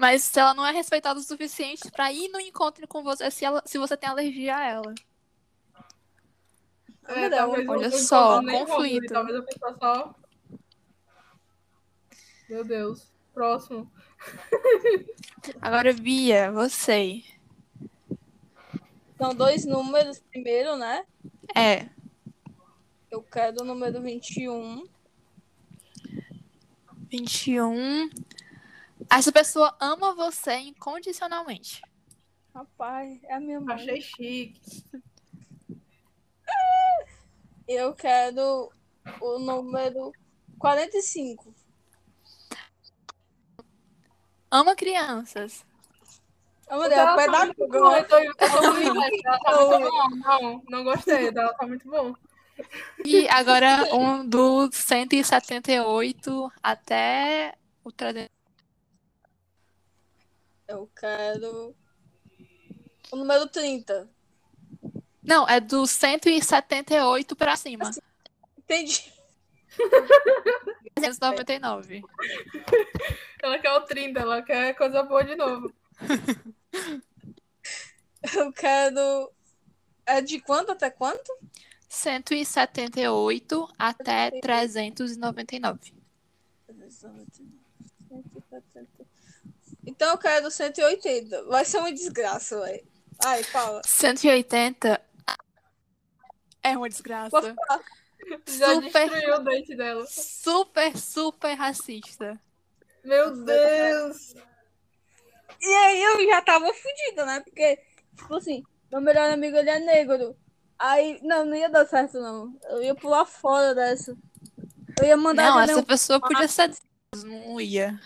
Mas 0.02 0.24
se 0.24 0.40
ela 0.40 0.52
não 0.52 0.66
é 0.66 0.72
respeitada 0.72 1.20
o 1.20 1.22
suficiente 1.22 1.88
pra 1.92 2.12
ir 2.12 2.28
no 2.28 2.40
encontro 2.40 2.88
com 2.88 3.04
você, 3.04 3.30
se, 3.30 3.44
ela, 3.44 3.62
se 3.64 3.78
você 3.78 3.96
tem 3.96 4.10
alergia 4.10 4.56
a 4.56 4.66
ela. 4.66 4.94
É, 7.06 7.28
Não, 7.28 7.50
olha 7.68 7.90
só, 7.92 8.42
conflito. 8.42 9.12
Talvez 9.12 9.38
a 9.38 9.42
pessoa 9.42 9.76
só. 9.78 10.14
Meu 12.48 12.64
Deus. 12.64 13.12
Próximo. 13.32 13.90
Agora, 15.62 15.92
Bia, 15.92 16.50
você. 16.50 17.22
São 19.22 19.32
dois 19.32 19.64
números 19.64 20.18
primeiro, 20.18 20.76
né? 20.76 21.06
É. 21.54 21.88
Eu 23.08 23.22
quero 23.22 23.62
o 23.62 23.64
número 23.64 24.02
21. 24.02 24.84
21. 27.08 28.10
Essa 29.08 29.30
pessoa 29.30 29.76
ama 29.78 30.12
você 30.12 30.56
incondicionalmente. 30.56 31.80
Rapaz, 32.52 33.22
é 33.22 33.34
a 33.34 33.38
minha 33.38 33.60
mãe. 33.60 33.76
Achei 33.76 34.00
chique. 34.00 34.60
Eu 37.68 37.94
quero 37.94 38.72
o 39.20 39.38
número 39.38 40.10
45. 40.58 41.54
Ama 44.50 44.74
crianças. 44.74 45.64
A 46.72 46.76
mulher 46.76 46.92
é 46.92 47.00
Ela 47.00 47.16
tá 47.26 47.44
muito 47.44 47.58
bom, 47.58 47.66
pedagoga. 47.68 47.98
eu 47.98 48.04
tô- 48.08 48.16
eu 48.18 48.34
tô 48.34 48.72
muito 48.72 48.94
bem, 48.94 49.20
ela 49.26 49.38
tá 49.40 49.52
muito 49.60 49.90
bom. 49.90 50.08
Não, 50.16 50.62
não 50.70 50.84
gostei 50.84 51.30
dela, 51.30 51.52
tá 51.52 51.66
muito 51.66 51.86
bom. 51.90 52.14
E 53.04 53.28
agora 53.28 53.94
um 53.94 54.26
do 54.26 54.70
178 54.72 56.50
até 56.62 57.54
o 57.84 57.92
300. 57.92 58.30
Eu 60.66 60.88
quero. 60.98 61.74
O 63.10 63.16
número 63.16 63.46
30. 63.48 64.08
Não, 65.22 65.46
é 65.46 65.60
do 65.60 65.86
178 65.86 67.36
pra 67.36 67.54
cima. 67.54 67.90
Entendi. 68.56 69.12
399. 70.94 72.02
Ela 73.42 73.58
quer 73.58 73.72
o 73.72 73.80
30, 73.82 74.20
ela 74.20 74.40
quer 74.40 74.72
coisa 74.74 75.02
boa 75.02 75.22
de 75.22 75.36
novo. 75.36 75.70
Eu 78.34 78.52
quero. 78.52 79.32
É 80.06 80.20
de 80.20 80.40
quanto 80.40 80.72
até 80.72 80.90
quanto? 80.90 81.32
178 81.88 83.68
até 83.78 84.30
399. 84.40 85.94
Então 89.84 90.10
eu 90.10 90.18
quero 90.18 90.50
180. 90.50 91.44
Vai 91.44 91.64
ser 91.64 91.78
uma 91.78 91.92
desgraça, 91.92 92.60
velho. 92.60 92.86
Ai, 93.24 93.42
fala. 93.42 93.82
180 93.84 95.00
é 96.62 96.76
uma 96.76 96.88
desgraça. 96.88 97.54
Já 98.46 98.74
Super. 98.74 99.10
destruiu 99.10 99.34
o 99.34 99.38
dente 99.40 99.76
dela. 99.76 100.06
Super, 100.06 100.96
super 100.96 101.54
racista. 101.54 102.40
Meu 103.04 103.36
Deus! 103.44 104.34
E 105.62 105.74
aí 105.74 106.02
eu 106.02 106.26
já 106.26 106.42
tava 106.42 106.66
fodida, 106.72 107.24
né? 107.24 107.40
Porque, 107.40 107.78
tipo 108.16 108.34
assim, 108.34 108.62
meu 108.90 109.00
melhor 109.00 109.30
amigo 109.30 109.56
ele 109.56 109.70
é 109.70 109.78
negro. 109.78 110.36
Aí, 110.78 111.20
não, 111.22 111.44
não 111.46 111.54
ia 111.54 111.68
dar 111.68 111.86
certo, 111.86 112.20
não. 112.20 112.56
Eu 112.68 112.82
ia 112.82 112.94
pular 112.94 113.24
fora 113.24 113.74
dessa. 113.74 114.16
Eu 115.00 115.06
ia 115.06 115.16
mandar 115.16 115.44
Não, 115.50 115.60
essa 115.60 115.78
um- 115.78 115.84
pessoa 115.84 116.20
podia 116.20 116.48
ser 116.48 116.72
não 117.24 117.60
ia. 117.60 118.00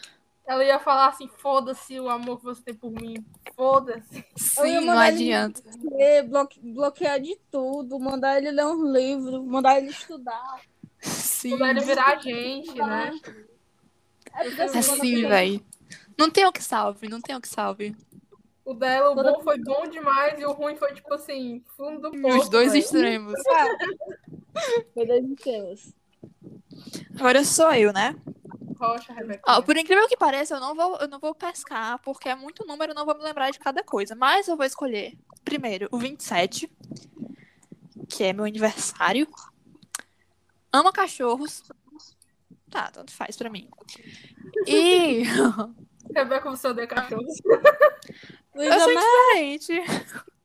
Ela 0.47 0.65
ia 0.65 0.79
falar 0.79 1.09
assim: 1.09 1.29
foda-se 1.39 1.99
o 1.99 2.09
amor 2.09 2.39
que 2.39 2.45
você 2.45 2.63
tem 2.63 2.75
por 2.75 2.91
mim. 2.91 3.25
Foda-se. 3.57 4.25
Sim, 4.37 4.81
não 4.81 4.99
adianta. 4.99 5.63
ler, 5.91 6.25
bloque- 6.25 6.61
bloquear 6.63 7.19
de 7.21 7.37
tudo, 7.51 7.99
mandar 7.99 8.37
ele 8.37 8.51
ler 8.51 8.67
um 8.67 8.93
livro, 8.93 9.43
mandar 9.45 9.79
ele 9.79 9.91
estudar. 9.91 10.61
Sim. 11.01 11.51
Mandar 11.51 11.71
ele 11.71 11.81
virar 11.81 12.21
gente, 12.21 12.75
né? 12.75 13.11
É 14.35 14.79
assim, 14.79 15.27
velho. 15.27 15.65
Não 16.19 16.31
tem 16.31 16.47
o 16.47 16.53
que 16.53 16.63
salve, 16.63 17.09
não 17.09 17.21
tem 17.21 17.37
o 17.37 17.41
que 17.41 17.49
salve. 17.49 17.95
O 18.65 18.75
dela, 18.75 19.11
o 19.11 19.15
Toda- 19.15 19.33
bom 19.33 19.41
foi 19.43 19.59
bom 19.63 19.87
demais 19.89 20.41
e 20.41 20.45
o 20.45 20.53
ruim 20.53 20.77
foi, 20.77 20.93
tipo 20.95 21.13
assim, 21.15 21.63
fundo 21.77 22.11
do 22.11 22.17
Os 22.17 22.21
poço. 22.21 22.51
dois 22.51 22.73
velho. 22.73 22.83
extremos. 22.85 23.35
Foi 24.95 25.07
dois 25.07 25.23
extremos. 25.31 25.93
Agora 27.19 27.45
sou 27.45 27.71
eu, 27.75 27.93
né? 27.93 28.17
Rocha, 28.81 29.13
Rebeca. 29.13 29.43
Ó, 29.47 29.61
por 29.63 29.77
incrível 29.77 30.09
que 30.09 30.17
pareça, 30.17 30.55
eu 30.57 30.61
não 30.61 30.75
vou, 30.75 30.97
eu 30.97 31.09
não 31.09 31.19
vou 31.19 31.35
pescar, 31.35 31.99
porque 32.01 32.29
é 32.29 32.35
muito 32.35 32.67
número, 32.67 32.93
eu 32.93 32.95
não 32.97 33.05
vou 33.05 33.15
me 33.17 33.23
lembrar 33.23 33.51
de 33.51 33.59
cada 33.59 33.85
coisa. 33.85 34.15
Mas 34.15 34.49
eu 34.49 34.57
vou 34.57 34.65
escolher, 34.67 35.15
primeiro, 35.45 35.89
o 35.93 35.99
27, 35.99 36.71
que 38.09 38.25
é 38.25 38.33
meu 38.33 38.45
aniversário. 38.47 39.29
Ama 40.73 40.91
cachorros. 40.93 41.63
Tá, 42.71 42.91
tanto 42.91 43.13
faz 43.13 43.37
pra 43.37 43.49
mim. 43.51 43.69
E 44.67 45.23
Rebeca, 46.17 46.51
você 46.51 46.69
odeia 46.69 46.87
cachorros. 46.87 47.37
Luísa 48.55 48.75
eu 48.75 48.81
sou 48.81 48.93
indiferente. 48.93 50.27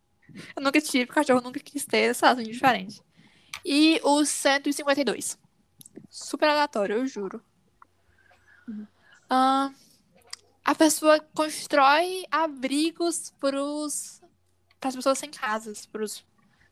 Eu 0.56 0.64
nunca 0.64 0.80
tive 0.80 1.08
cachorro, 1.08 1.42
nunca 1.42 1.60
quis 1.60 1.86
ter, 1.86 2.16
sabe? 2.16 2.42
Sou 2.42 2.50
indiferente. 2.50 3.02
E 3.66 4.00
o 4.02 4.24
152. 4.24 5.38
Super 6.10 6.48
aleatório, 6.48 6.96
eu 6.96 7.06
juro. 7.06 7.44
Ah, 9.30 9.72
a 10.64 10.74
pessoa 10.74 11.20
constrói 11.36 12.24
abrigos 12.32 13.34
pros, 13.42 14.22
pras 14.80 14.96
pessoas 14.96 15.18
sem 15.18 15.30
casas, 15.30 15.86
pros 15.86 16.26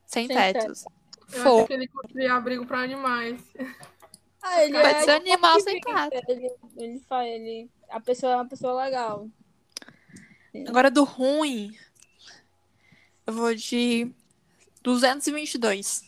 sem, 0.06 0.26
Sem 0.28 0.36
tetos. 0.36 0.86
Eu 1.32 1.44
Fofo. 1.44 1.58
acho 1.58 1.68
que 1.68 1.74
ele 1.74 1.88
construía 1.90 2.34
abrigo 2.34 2.66
pra 2.66 2.80
animais. 2.80 3.44
Ah, 4.42 4.64
ele 4.64 4.74
Pode 4.74 4.88
é 4.88 5.02
ser 5.02 5.12
animal 5.12 5.58
tipo 5.58 5.70
sem 5.70 5.82
casa. 5.82 6.22
Ele, 6.28 6.50
ele 6.78 7.00
faz, 7.02 7.28
ele. 7.28 7.70
A 7.90 8.00
pessoa 8.00 8.34
é 8.34 8.36
uma 8.36 8.48
pessoa 8.48 8.84
legal. 8.84 9.28
Agora 10.68 10.90
do 10.90 11.04
ruim, 11.04 11.78
eu 13.26 13.34
vou 13.34 13.54
de 13.54 14.12
222. 14.82 16.04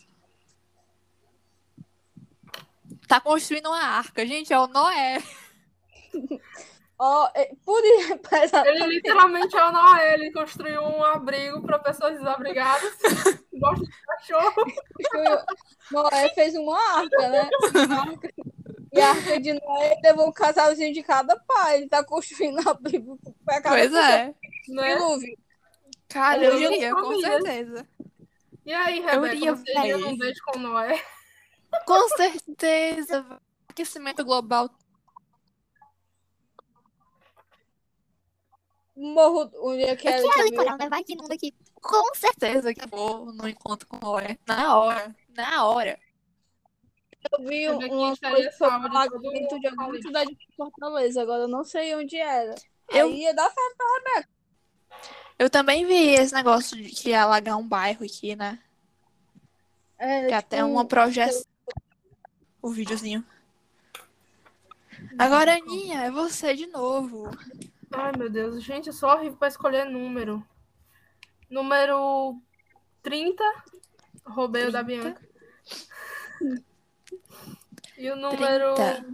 Tá 3.08 3.20
construindo 3.20 3.68
uma 3.68 3.84
arca. 3.84 4.26
Gente, 4.26 4.54
é 4.54 4.60
o 4.60 4.68
Noé. 4.68 5.22
Ó, 7.04 7.30
é, 7.34 7.52
por 7.66 7.84
isso, 7.84 8.14
Ele 8.64 8.86
literalmente 8.86 9.58
é 9.58 9.66
o 9.66 9.72
Noé, 9.72 10.14
ele 10.14 10.32
construiu 10.32 10.84
um 10.84 11.04
abrigo 11.04 11.60
pra 11.64 11.80
pessoas 11.80 12.14
desabrigadas. 12.14 12.96
Gosta 13.54 13.84
de 13.84 13.92
cachorro. 14.06 14.66
Noé 15.92 16.30
fez 16.36 16.54
uma 16.54 16.78
arca, 16.96 17.28
né? 17.28 17.50
E 18.94 19.00
a 19.00 19.10
arca 19.12 19.40
de 19.40 19.54
Noé 19.54 20.00
levou 20.04 20.28
um 20.28 20.34
casalzinho 20.34 20.94
de 20.94 21.02
cada 21.02 21.40
pai. 21.40 21.78
Ele 21.78 21.88
tá 21.90 22.04
construindo 22.04 22.68
abrigo 22.68 23.18
pra 23.46 23.62
cada 23.62 23.76
Pois 23.76 23.94
é. 23.94 24.26
Né? 24.68 24.96
dilúvio. 24.96 25.38
Cara, 26.10 26.44
Eu 26.44 26.54
eu 26.54 26.60
ia 26.60 26.76
iria, 26.76 26.94
com 26.94 27.20
certeza. 27.22 27.88
E 28.66 28.74
aí, 28.74 29.00
Eu 29.00 29.06
Rebeca, 29.06 29.36
iria, 29.36 29.56
você 29.56 29.72
iria 29.80 29.98
num 29.98 30.18
date 30.18 30.42
com 30.44 30.60
Noé? 30.60 31.02
Com 31.86 32.10
certeza. 32.10 33.26
Aquecimento 33.70 34.26
global. 34.26 34.70
Morro 38.96 39.50
onde 39.64 39.84
é 39.84 39.96
que 39.96 40.08
era 40.08 40.20
Eu 40.20 40.30
também. 40.30 40.52
quero 40.52 40.78
levar 40.78 41.00
aqui 41.00 41.16
mundo 41.16 41.32
aqui. 41.32 41.56
Com 41.76 42.14
certeza 42.14 42.74
que 42.74 42.82
eu 42.84 42.88
vou 42.88 43.34
no 43.34 43.48
encontro 43.48 43.88
com 43.88 43.98
o 43.98 44.00
Noé. 44.00 44.38
Na 44.46 44.78
hora. 44.78 45.16
Na 45.30 45.66
hora. 45.66 45.98
Eu 47.32 47.48
vi 47.48 47.60
que 47.60 47.70
uma 47.70 48.18
coisa 48.18 48.18
sobre 48.18 48.50
de 48.50 48.58
todo 48.58 48.98
alagamento 48.98 49.60
de 49.60 49.68
alguma 49.68 50.02
cidade 50.02 50.36
de 50.36 50.48
Fortaleza. 50.56 51.22
Agora 51.22 51.44
eu 51.44 51.48
não 51.48 51.64
sei 51.64 51.96
onde 51.96 52.18
era. 52.18 52.56
Eu- 52.90 53.08
Aí 53.08 53.22
ia 53.22 53.34
dar 53.34 53.50
certo. 53.52 54.28
Eu 55.38 55.50
também 55.50 55.86
vi 55.86 56.10
esse 56.10 56.34
negócio 56.34 56.78
de 56.78 56.90
que 56.90 57.10
ia 57.10 57.24
alagar 57.24 57.58
um 57.58 57.68
bairro 57.68 58.06
aqui, 58.06 58.36
né? 58.36 58.60
É, 59.98 60.28
Que 60.28 60.34
até 60.34 60.58
tipo, 60.58 60.70
uma 60.70 60.86
projeção. 60.86 61.44
O 62.62 62.70
videozinho. 62.70 63.26
Agora, 65.18 65.56
Aninha, 65.56 66.02
é 66.04 66.12
você 66.12 66.56
de 66.56 66.68
novo. 66.68 67.30
Ai, 67.92 68.12
meu 68.18 68.30
Deus. 68.30 68.64
Gente, 68.64 68.88
eu 68.88 68.94
sou 68.94 69.10
horrível 69.10 69.38
pra 69.38 69.48
escolher 69.48 69.86
número. 69.86 70.46
Número 71.50 72.40
30, 73.02 73.44
roubei 74.26 74.68
o 74.68 74.72
da 74.72 74.84
30. 74.84 75.04
Bianca. 75.04 76.62
E 78.02 78.10
o 78.10 78.16
número... 78.16 78.74
30. 78.74 79.06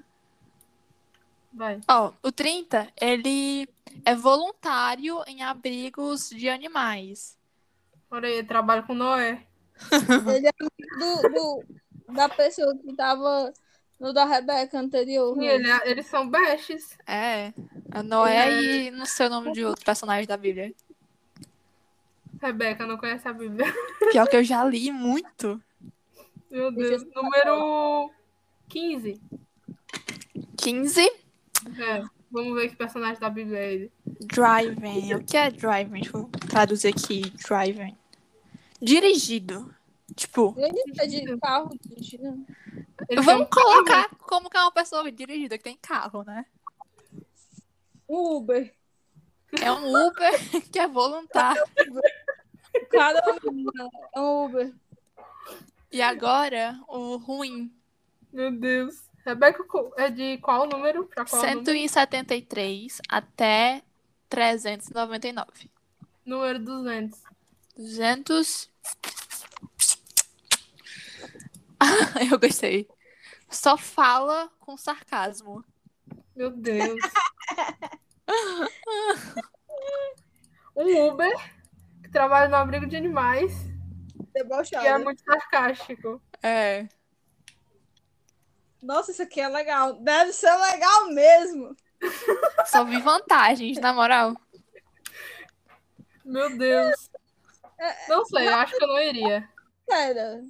Vai. 1.51 1.81
Ó, 1.89 2.13
o 2.23 2.31
30, 2.31 2.87
ele 3.01 3.67
é 4.05 4.15
voluntário 4.15 5.21
em 5.27 5.43
abrigos 5.43 6.29
de 6.29 6.47
animais. 6.47 7.37
Olha 8.09 8.29
aí, 8.29 8.41
trabalho 8.43 8.83
com 8.87 8.93
Noé. 8.93 9.45
Ele 10.33 10.47
é 10.47 10.51
amigo 10.57 10.97
do, 10.97 11.29
do- 11.29 12.13
da 12.13 12.29
pessoa 12.29 12.73
que 12.77 12.93
tava 12.95 13.53
no 13.99 14.13
da 14.13 14.23
Rebeca 14.23 14.79
anterior. 14.79 15.35
E 15.35 15.45
né? 15.45 15.53
ele- 15.55 15.91
eles 15.91 16.05
são 16.05 16.29
bestes. 16.29 16.97
É. 17.05 17.51
A 17.91 18.01
Noé 18.01 18.61
e 18.61 18.91
não 18.91 19.05
sei 19.05 19.27
o 19.27 19.29
nome 19.29 19.51
de 19.51 19.65
outro 19.65 19.83
personagem 19.83 20.25
da 20.25 20.37
Bíblia. 20.37 20.73
Rebeca 22.41 22.85
não 22.87 22.97
conhece 22.97 23.27
a 23.27 23.33
Bíblia. 23.33 23.65
Pior 24.11 24.27
que 24.27 24.37
eu 24.37 24.43
já 24.43 24.63
li 24.63 24.91
muito. 24.91 25.61
Meu 26.49 26.71
Deus. 26.71 27.03
Número 27.13 28.11
15. 28.69 29.21
15, 30.57 31.01
É. 31.79 32.03
Vamos 32.29 32.53
ver 32.55 32.69
que 32.69 32.75
personagem 32.75 33.19
da 33.19 33.29
Bíblia 33.29 33.57
é 33.59 33.73
ele. 33.73 33.91
driving. 34.21 35.13
O 35.15 35.23
que 35.23 35.37
é 35.37 35.49
driving? 35.49 36.01
Deixa 36.01 36.17
eu 36.17 36.29
traduzir 36.49 36.89
aqui. 36.89 37.21
Driving. 37.47 37.95
Dirigido. 38.81 39.73
Tipo, 40.15 40.53
Ele 40.57 40.81
é 40.99 41.05
de 41.07 41.37
carro 41.37 41.69
dirigindo. 41.81 42.45
Ele 43.09 43.21
vamos 43.21 43.25
tem 43.25 43.61
um 43.61 43.63
colocar 43.63 44.09
como 44.19 44.49
que 44.49 44.57
é 44.57 44.61
uma 44.61 44.71
pessoa 44.71 45.11
dirigida 45.11 45.57
que 45.57 45.63
tem 45.63 45.77
carro, 45.77 46.23
né? 46.23 46.45
Uber. 48.07 48.73
É 49.61 49.71
um 49.71 50.07
Uber 50.07 50.31
que 50.71 50.79
é 50.79 50.87
voluntário. 50.87 51.63
O 52.75 52.85
cara 52.87 53.19
é 53.19 54.19
um 54.19 54.45
Uber. 54.45 54.73
E 55.91 56.01
agora, 56.01 56.79
o 56.87 57.17
ruim. 57.17 57.71
Meu 58.37 58.51
Deus. 58.51 59.09
Rebeca 59.25 59.65
é 59.97 60.11
de 60.11 60.37
qual 60.37 60.67
número? 60.67 61.07
Pra 61.07 61.25
qual 61.25 61.41
número? 61.41 61.65
173 61.65 63.01
até 63.09 63.81
399. 64.29 65.71
Número 66.23 66.59
200. 66.59 67.19
200. 67.75 68.69
Ah, 71.79 72.23
eu 72.31 72.37
gostei. 72.37 72.87
Só 73.49 73.75
fala 73.75 74.51
com 74.59 74.77
sarcasmo. 74.77 75.65
Meu 76.35 76.51
Deus. 76.51 77.01
Um 80.75 81.07
Uber 81.07 81.35
que 82.03 82.11
trabalha 82.11 82.47
no 82.49 82.55
abrigo 82.55 82.85
de 82.85 82.95
animais 82.95 83.51
Debochado. 84.31 84.85
e 84.85 84.87
é 84.87 84.95
muito 84.99 85.23
sarcástico. 85.23 86.21
É. 86.43 86.87
Nossa, 88.87 89.11
isso 89.11 89.21
aqui 89.21 89.41
é 89.41 89.49
legal. 89.49 89.95
Deve 89.95 90.31
ser 90.31 90.55
legal 90.55 91.09
mesmo. 91.09 91.75
Só 92.67 92.85
vi 92.85 93.01
vantagens, 93.01 93.77
na 93.79 93.91
moral. 93.91 94.33
Meu 96.23 96.57
Deus. 96.57 97.11
Não 98.07 98.23
sei, 98.23 98.47
acho 98.47 98.77
que 98.77 98.83
eu 98.85 98.87
não 98.87 99.01
iria. 99.01 99.49
Sério. 99.89 100.49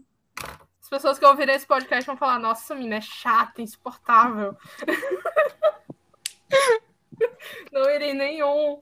As 0.79 0.87
pessoas 0.87 1.17
que 1.17 1.25
ouvirem 1.25 1.55
esse 1.55 1.65
podcast 1.65 2.05
vão 2.05 2.15
falar: 2.15 2.37
Nossa, 2.37 2.61
essa 2.61 2.75
menina 2.75 2.97
é 2.97 3.01
chata, 3.01 3.59
insuportável. 3.59 4.55
Não 7.73 7.89
irei 7.89 8.13
nenhum. 8.13 8.79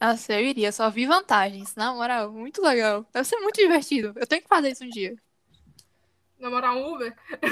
Nossa, 0.00 0.34
eu 0.34 0.46
iria, 0.46 0.70
só 0.70 0.88
vi 0.88 1.04
vantagens, 1.04 1.74
na 1.74 1.92
moral. 1.92 2.30
Muito 2.30 2.62
legal. 2.62 3.04
Deve 3.12 3.26
ser 3.26 3.40
muito 3.40 3.56
divertido. 3.56 4.12
Eu 4.14 4.26
tenho 4.26 4.42
que 4.42 4.48
fazer 4.48 4.70
isso 4.70 4.84
um 4.84 4.88
dia. 4.88 5.16
Namorar 6.42 6.74
um 6.76 6.94
Uber? 6.94 7.14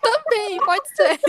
Também, 0.00 0.58
pode 0.58 0.88
ser. 0.96 1.20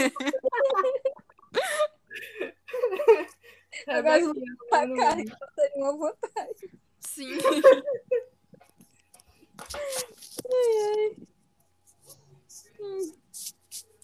Eu 3.87 4.03
gosto 4.03 4.27
Rebequinha, 4.27 4.55
Pra 4.69 4.85
não- 4.87 4.95
cá, 4.97 5.11
então 5.19 5.37
seria 5.55 5.83
uma 5.83 5.97
vantagem. 5.97 6.69
Sim. 6.99 7.37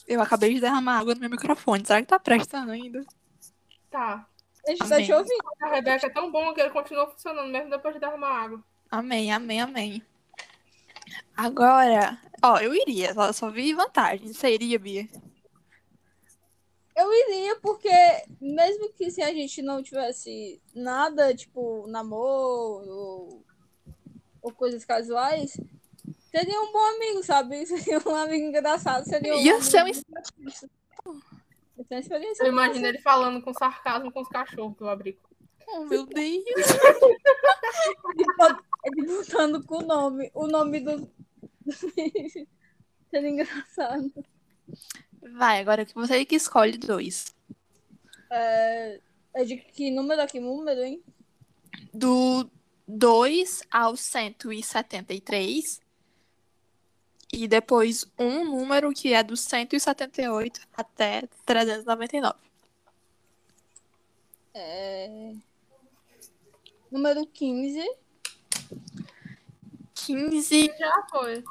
Eu 0.08 0.22
acabei 0.22 0.54
de 0.54 0.62
derramar 0.62 1.00
água 1.00 1.16
no 1.16 1.22
meu 1.22 1.30
microfone. 1.30 1.86
Será 1.86 2.02
que 2.02 2.08
tá 2.08 2.20
prestando 2.20 2.72
ainda? 2.72 3.04
Tá. 3.90 4.28
A 4.68 4.72
gente 4.72 4.90
tá 4.90 5.02
te 5.02 5.14
ouvindo. 5.14 5.44
A 5.62 5.70
Rebeca 5.70 6.08
é 6.08 6.10
tão 6.10 6.32
bom 6.32 6.54
que 6.54 6.62
ele 6.62 6.72
continua 6.72 7.08
funcionando 7.08 7.52
mesmo 7.52 7.70
depois 7.70 7.94
de 7.94 8.00
derramar 8.00 8.44
água. 8.44 8.64
Amém, 8.90 9.32
amém, 9.32 9.62
amém. 9.62 10.04
Agora, 11.36 12.20
ó, 12.42 12.58
eu 12.60 12.74
iria, 12.74 13.14
só, 13.14 13.32
só 13.32 13.50
vi 13.50 13.74
vantagens. 13.74 14.36
Você 14.36 14.54
iria, 14.54 14.80
Bia? 14.80 15.08
Eu 16.96 17.14
iria 17.14 17.58
porque, 17.58 17.90
mesmo 18.40 18.92
que 18.94 19.12
se 19.12 19.22
a 19.22 19.34
gente 19.34 19.62
não 19.62 19.84
tivesse 19.84 20.62
nada, 20.74 21.36
tipo, 21.36 21.86
namoro 21.88 22.90
ou, 22.90 23.44
ou 24.42 24.52
coisas 24.54 24.86
casuais, 24.86 25.60
seria 26.32 26.62
um 26.62 26.72
bom 26.72 26.96
amigo, 26.96 27.24
sabe? 27.24 27.66
Seria 27.66 28.00
um 28.08 28.16
amigo 28.16 28.46
engraçado. 28.46 29.04
Seria 29.04 29.36
um 29.36 29.40
Ia 29.40 29.62
ser 29.62 29.84
um 29.84 29.92
experiência 31.78 32.44
Eu 32.44 32.52
imagino 32.52 32.88
ele 32.88 33.00
falando 33.00 33.42
com 33.42 33.54
sarcasmo 33.54 34.12
com 34.12 34.22
os 34.22 34.30
cachorros 34.30 34.78
do 34.78 34.88
abrigo. 34.88 35.20
Oh, 35.68 35.86
meu 35.86 36.06
Deus. 36.06 36.44
Ele 38.86 39.08
botando 39.08 39.66
com 39.66 39.80
o 39.80 39.82
nome, 39.82 40.32
o 40.34 40.48
nome 40.48 40.80
do. 40.80 41.00
do 41.00 41.10
bicho. 41.96 42.48
Seria 43.10 43.30
engraçado. 43.30 44.14
Vai, 45.34 45.60
agora 45.60 45.86
que 45.86 45.96
você 45.96 46.24
que 46.24 46.36
escolhe 46.36 46.78
dois. 46.78 47.36
É, 48.32 49.02
é 49.34 49.44
de 49.44 49.58
que 49.58 49.90
número 49.90 50.22
aqui? 50.22 50.40
Número, 50.40 50.84
hein? 50.84 51.04
Do 51.94 52.50
2 52.88 53.64
ao 53.72 53.96
173. 53.96 55.82
E 57.32 57.48
depois 57.48 58.06
um 58.18 58.46
número 58.46 58.92
que 58.94 59.14
é 59.14 59.24
do 59.24 59.36
178 59.36 60.62
até 60.76 61.28
399. 61.46 62.36
É... 64.54 65.34
Número 66.92 67.26
15. 67.26 67.84
15. 69.94 70.72
Já 70.78 71.08
foi. 71.10 71.44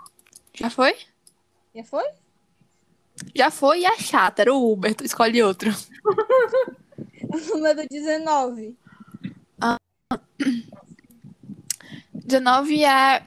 Já 0.54 0.70
foi? 0.70 0.96
Já 1.74 1.84
foi? 1.84 2.04
Já 3.34 3.50
foi 3.50 3.80
e 3.80 3.86
a 3.86 3.98
chata, 3.98 4.42
era 4.42 4.54
o 4.54 4.72
Uber. 4.72 4.94
Tu 4.94 5.04
escolhe 5.04 5.42
outro. 5.42 5.70
Número 7.52 7.86
19. 7.88 8.76
19 12.14 12.84
é 12.84 13.26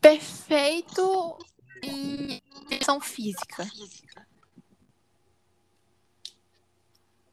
perfeito 0.00 1.38
em 1.82 2.40
ação 2.80 3.00
física. 3.00 3.66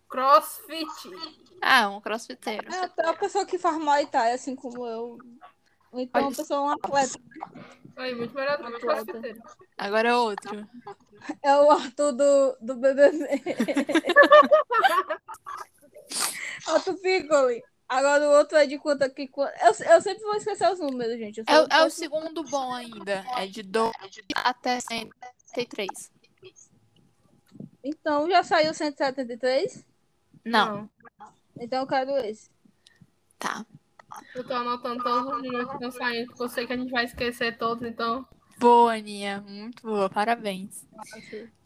Crossfit. 0.09 0.87
Ah, 1.61 1.89
um 1.89 2.01
crossfiteiro. 2.01 2.73
É 2.73 2.85
até 2.85 3.07
a 3.07 3.13
pessoa 3.13 3.45
que 3.45 3.57
faz 3.57 3.77
Muay 3.77 4.05
Thai, 4.07 4.33
assim 4.33 4.55
como 4.55 4.85
eu. 4.85 5.17
Ou 5.91 5.99
então 5.99 6.21
Olha 6.21 6.29
uma 6.29 6.35
pessoa, 6.35 6.61
um 6.61 6.69
atleta. 6.69 7.19
Aí, 7.95 8.15
muito 8.15 8.33
melhor 8.33 8.57
do 8.57 8.71
que 8.71 8.79
crossfiteiro. 8.79 9.41
Agora 9.77 10.17
outro. 10.17 10.67
É 11.43 11.57
o 11.57 11.71
Arthur 11.71 12.13
do, 12.13 12.57
do 12.61 12.75
BBB. 12.75 13.17
Arthur 16.67 16.97
Piccoli. 16.99 17.63
Agora 17.89 18.27
o 18.27 18.31
outro 18.37 18.57
é 18.57 18.65
de 18.65 18.77
quanto 18.77 19.03
aqui? 19.03 19.27
quanto- 19.27 19.53
Eu, 19.61 19.67
eu 19.93 20.01
sempre 20.01 20.23
vou 20.23 20.35
esquecer 20.35 20.69
os 20.71 20.79
números, 20.79 21.17
gente. 21.17 21.37
Eu 21.39 21.45
É, 21.47 21.55
sou- 21.55 21.63
o- 21.65 21.67
é 21.73 21.83
o 21.85 21.89
segundo 21.89 22.43
bom 22.43 22.73
ainda. 22.73 23.25
É 23.37 23.47
de 23.47 23.63
2 23.63 23.93
até 24.35 24.79
173. 24.81 26.11
Então 27.83 28.29
já 28.29 28.43
saiu 28.43 28.73
173? 28.73 29.85
Não, 30.43 30.89
Então 31.59 31.79
eu 31.81 31.87
quero 31.87 32.11
esse. 32.17 32.49
tá. 33.39 33.65
Eu 34.35 34.45
tô 34.45 34.53
anotando 34.53 35.03
todos 35.03 35.33
os 35.33 35.43
números 35.43 35.67
que 35.67 35.73
estão 35.75 35.91
saindo, 35.91 36.27
porque 36.27 36.43
eu 36.43 36.49
sei 36.49 36.65
que 36.67 36.73
a 36.73 36.77
gente 36.77 36.91
vai 36.91 37.05
esquecer 37.05 37.57
todos, 37.57 37.87
então. 37.87 38.25
Boa, 38.57 38.93
Aninha. 38.95 39.41
Muito 39.47 39.83
boa. 39.83 40.09
Parabéns. 40.09 40.85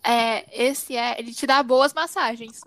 É, 0.04 0.46
esse 0.66 0.96
é. 0.96 1.18
Ele 1.20 1.34
te 1.34 1.46
dá 1.48 1.62
boas 1.64 1.94
massagens. 1.94 2.62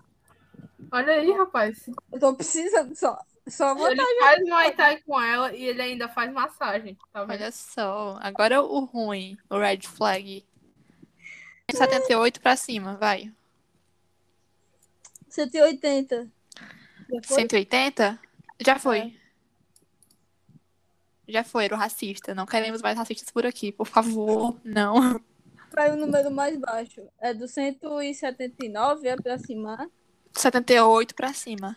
Olha 0.91 1.15
aí, 1.15 1.31
rapaz. 1.33 1.89
Eu 2.13 2.21
tô 2.21 2.35
precisando 2.35 2.95
só. 2.95 3.19
Só 3.47 3.75
vou 3.75 3.91
Ele 3.91 4.01
faz 4.19 4.43
Muay 4.43 4.73
Thai 4.75 5.01
com 5.03 5.21
ela 5.21 5.55
e 5.55 5.65
ele 5.65 5.83
ainda 5.83 6.09
faz 6.09 6.33
massagem, 6.33 6.97
tá? 7.13 7.23
Olha 7.23 7.53
só. 7.53 8.19
Agora 8.23 8.63
o 8.63 8.81
ruim, 8.85 9.37
o 9.51 9.59
red 9.59 9.81
flag. 9.83 10.45
78 11.71 12.41
pra 12.41 12.57
cima, 12.57 12.97
vai. 12.97 13.33
180. 15.29 16.31
Já 17.11 17.23
foi? 17.23 17.37
180? 17.37 18.21
Já 18.61 18.79
foi. 18.79 19.21
Já 21.27 21.45
foi, 21.45 21.65
era 21.65 21.75
o 21.75 21.79
racista. 21.79 22.35
Não 22.35 22.47
queremos 22.47 22.81
mais 22.81 22.97
racistas 22.97 23.31
por 23.31 23.45
aqui, 23.45 23.73
por 23.73 23.87
favor. 23.87 24.59
Não. 24.65 25.21
Vai 25.75 25.91
o 25.91 25.97
número 25.97 26.31
mais 26.31 26.57
baixo. 26.59 27.03
É 27.21 27.35
do 27.35 27.49
179, 27.49 29.09
é 29.09 29.17
pra 29.17 29.39
cima. 29.39 29.91
78 30.33 31.15
pra 31.15 31.33
cima. 31.33 31.77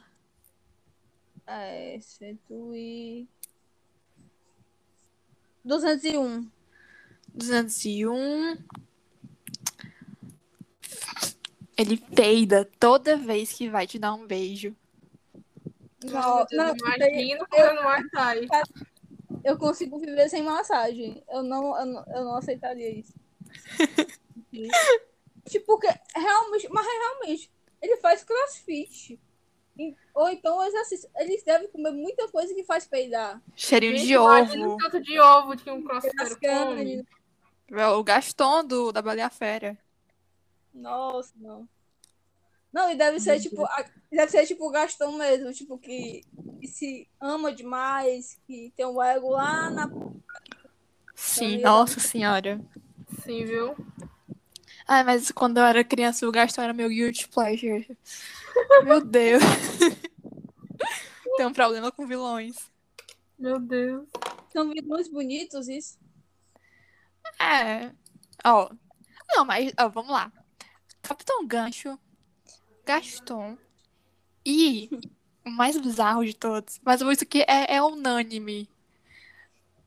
É, 1.48 1.98
100 2.02 2.40
e... 2.76 3.28
201. 5.64 6.50
201. 7.34 8.58
Ele 11.78 11.98
peida 11.98 12.66
toda 12.80 13.16
vez 13.16 13.54
que 13.54 13.70
vai 13.70 13.88
te 13.88 13.98
dar 13.98 14.14
um 14.14 14.28
beijo. 14.28 14.76
Não, 16.04 16.46
Deus, 16.46 16.48
não, 16.52 16.76
imagina 16.76 17.46
fazendo 17.50 17.82
Muay 17.82 18.10
Thai. 18.10 18.48
eu 19.44 19.58
consigo 19.58 20.00
viver 20.00 20.30
sem 20.30 20.44
massagem. 20.44 21.24
Eu 21.30 21.44
não, 21.44 21.80
eu 21.80 21.86
não, 21.86 22.06
eu 22.08 22.26
não 22.26 22.36
aceitaria 22.36 22.90
isso. 22.90 23.14
tipo, 25.48 25.66
porque 25.66 25.88
realmente, 26.16 26.68
mas 26.70 26.86
realmente, 26.86 27.52
ele 27.82 27.98
faz 27.98 28.24
crossfit. 28.24 29.20
Ou 30.14 30.30
então 30.30 30.64
exercício. 30.66 31.10
Eles 31.18 31.44
devem 31.44 31.70
comer 31.70 31.92
muita 31.92 32.28
coisa 32.30 32.54
que 32.54 32.64
faz 32.64 32.88
peidar. 32.88 33.42
Cheirinho 33.56 33.96
Gente, 33.98 34.08
de 34.08 34.18
ovo. 34.18 34.78
tanto 34.78 35.02
de 35.02 35.20
ovo 35.20 35.56
que 35.58 35.70
um 35.70 35.84
crossfiteiro 35.84 36.40
come. 36.40 37.06
É 37.70 37.88
O 37.88 38.04
Gaston 38.04 38.64
do, 38.66 38.92
da 38.92 39.02
Baleia 39.02 39.30
Fera. 39.30 39.78
Nossa, 40.74 41.34
não. 41.38 41.68
Não, 42.72 42.92
e 42.92 42.96
deve 42.96 43.20
ser 43.20 43.40
tipo. 43.40 43.66
a- 43.66 43.86
Deve 44.12 44.32
ser 44.32 44.46
tipo 44.46 44.66
o 44.66 44.72
Gastão 44.72 45.12
mesmo, 45.18 45.52
tipo, 45.52 45.78
que, 45.78 46.22
que 46.62 46.68
se 46.68 47.10
ama 47.20 47.52
demais, 47.52 48.40
que 48.48 48.72
tem 48.76 48.86
um 48.86 49.02
ego 49.04 49.30
lá 49.32 49.70
na. 49.70 49.90
Sim, 51.14 51.56
Então, 51.56 51.80
nossa 51.80 52.00
senhora. 52.00 52.62
Sim, 53.26 53.44
viu? 53.46 53.76
Ai, 54.88 55.04
mas 55.04 55.32
quando 55.32 55.58
eu 55.58 55.66
era 55.66 55.84
criança, 55.84 56.28
o 56.28 56.32
Gaston 56.32 56.62
era 56.62 56.74
meu 56.74 56.88
guilty 56.90 57.28
pleasure. 57.28 57.98
Meu 58.84 59.04
Deus. 59.04 59.44
Tem 61.38 61.46
um 61.46 61.54
problema 61.54 61.92
com 61.92 62.08
vilões. 62.08 62.72
Meu 63.38 63.60
Deus. 63.60 64.08
São 64.52 64.70
vilões 64.70 65.08
bonitos, 65.08 65.68
isso. 65.68 66.00
É. 67.40 67.92
Ó. 68.44 68.70
Não, 69.30 69.46
mas 69.46 69.72
ó, 69.78 69.90
vamos 69.90 70.12
lá. 70.12 70.32
Capitão 71.02 71.46
Gancho, 71.46 72.00
Gaston 72.86 73.58
e 74.46 74.90
o 75.46 75.50
mais 75.50 75.78
bizarro 75.78 76.26
de 76.26 76.34
todos, 76.34 76.80
mas 76.84 77.02
isso 77.02 77.26
que 77.26 77.42
é, 77.48 77.76
é 77.76 77.84
unânime. 77.84 78.70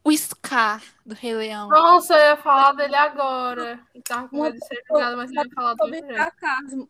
O 0.02 0.16
Scar 0.16 0.82
do 1.04 1.14
Rei 1.14 1.34
Leão. 1.34 1.68
Nossa, 1.68 2.14
eu 2.14 2.30
ia 2.30 2.36
falar 2.38 2.72
dele 2.72 2.96
agora. 2.96 3.78
Eu 3.94 4.02
tava 4.02 4.28
com 4.28 4.42
medo 4.42 4.58
de 4.58 4.66
ser 4.66 4.82
julgado, 4.88 5.16
mas 5.16 5.30
eu 5.30 5.42
ia 5.42 5.50
falar 5.50 5.74
do 5.74 5.88
jeito. 5.88 6.88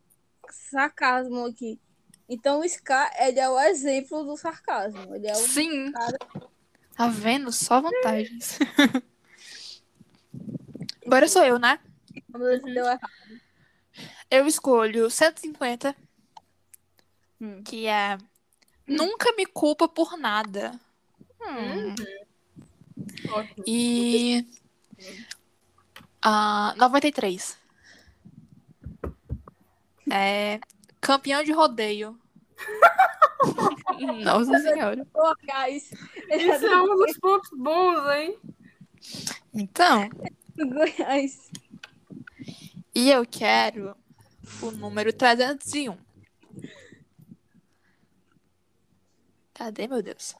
Sarcasmo, 0.51 1.45
aqui. 1.45 1.79
Então 2.29 2.59
o 2.61 2.67
Scar, 2.69 3.11
ele 3.19 3.39
é 3.39 3.49
o 3.49 3.59
exemplo 3.59 4.23
do 4.23 4.37
sarcasmo. 4.37 5.15
Ele 5.15 5.27
é 5.27 5.33
o 5.33 5.35
Sim. 5.35 5.91
cara- 5.91 6.17
Tá 6.95 7.07
vendo? 7.07 7.51
Só 7.51 7.81
vantagens. 7.81 8.59
Agora 11.05 11.27
sou 11.27 11.43
eu, 11.43 11.57
né? 11.59 11.79
Eu 14.29 14.45
escolho 14.47 15.09
150, 15.09 15.95
Hum. 17.39 17.63
que 17.63 17.87
é 17.87 18.17
Nunca 18.87 19.33
me 19.35 19.45
culpa 19.45 19.87
por 19.87 20.17
nada. 20.17 20.79
Hum. 21.41 21.95
Ótimo. 23.31 23.63
E. 23.65 24.45
ah, 26.21 26.73
93. 26.77 27.57
É. 30.11 30.59
Campeão 30.99 31.41
de 31.41 31.53
rodeio. 31.53 32.19
Nossa 34.23 34.59
senhora. 34.59 35.07
Goiás. 35.13 35.91
Ele 36.27 36.51
é 36.51 36.55
Isso 36.55 36.65
é 36.65 36.81
um 36.81 36.95
dos 36.97 37.17
pontos 37.17 37.49
bons, 37.57 38.09
hein? 38.09 38.37
Então, 39.53 40.09
Goiás. 40.57 41.49
e 42.93 43.09
eu 43.09 43.25
quero 43.25 43.95
o 44.61 44.71
número 44.71 45.13
301. 45.13 45.97
Cadê, 49.53 49.87
meu 49.87 50.03
Deus? 50.03 50.35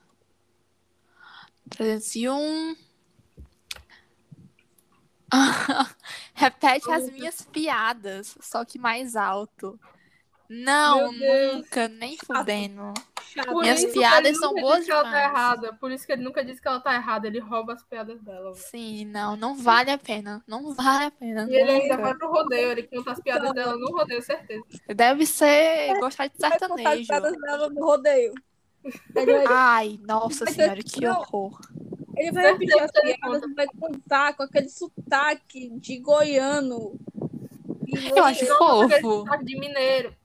301. 1.70 2.76
Repete 6.42 6.92
as 6.92 7.10
minhas 7.12 7.42
piadas, 7.44 8.36
só 8.42 8.66
que 8.66 8.80
mais 8.80 9.16
alto. 9.16 9.80
Não, 10.50 11.12
nunca, 11.14 11.88
nem 11.88 12.18
fudendo. 12.18 12.94
Por 13.46 13.62
Minhas 13.62 13.80
isso 13.80 13.88
que 13.88 14.00
piadas 14.00 14.26
ele 14.32 14.36
são 14.38 14.50
nunca 14.50 14.62
boas 14.62 14.78
diz 14.80 14.86
que 14.88 14.92
ela 14.92 15.04
tá 15.04 15.10
demais. 15.10 15.32
errada. 15.32 15.74
Por 15.80 15.92
isso 15.92 16.06
que 16.06 16.12
ele 16.12 16.24
nunca 16.24 16.44
diz 16.44 16.60
que 16.60 16.68
ela 16.68 16.80
tá 16.82 16.96
errada. 16.96 17.28
Ele 17.28 17.40
rouba 17.40 17.74
as 17.74 17.84
piadas 17.86 18.20
dela. 18.22 18.52
velho. 18.52 18.56
Sim, 18.56 19.06
não, 19.06 19.38
não 19.38 19.56
vale 19.56 19.90
a 19.92 19.98
pena. 19.98 20.44
Não 20.46 20.74
vale 20.74 21.06
a 21.06 21.12
pena. 21.12 21.48
E 21.50 21.56
ele 21.56 21.72
ainda 21.72 21.96
vai 21.96 22.14
pro 22.16 22.30
rodeio. 22.30 22.72
Ele 22.72 22.84
conta 22.84 23.12
as 23.14 23.22
piadas 23.22 23.54
dela 23.54 23.78
no 23.78 23.92
rodeio, 23.96 24.22
certeza. 24.22 24.64
Deve 24.94 25.26
ser 25.26 25.98
gostar 26.02 26.28
de 26.28 26.34
Vai 26.38 26.52
contar 26.60 26.66
as 26.66 26.70
sertanejo. 26.76 27.08
piadas 27.08 27.38
dela 27.40 27.70
no 27.70 27.86
rodeio. 27.86 28.34
Vai, 29.14 29.46
Ai, 29.48 30.00
nossa 30.04 30.46
senhora, 30.48 30.82
que 30.84 31.00
não. 31.02 31.20
horror. 31.22 31.58
Ele 32.22 32.32
vai 32.32 32.52
repetir 32.52 32.80
as 32.82 32.92
que 32.92 33.00
ele 33.00 33.18
piadas 33.18 33.56
vai 33.56 33.68
contar 33.68 34.34
com 34.36 34.44
aquele 34.44 34.70
sotaque 34.70 35.70
de 35.80 35.98
goiano. 36.00 37.00
Eu 38.16 38.24
acho 38.24 38.46
fofo. 38.58 39.02
Sotaque 39.20 39.46
de 39.46 39.60
mineiro. 39.60 40.16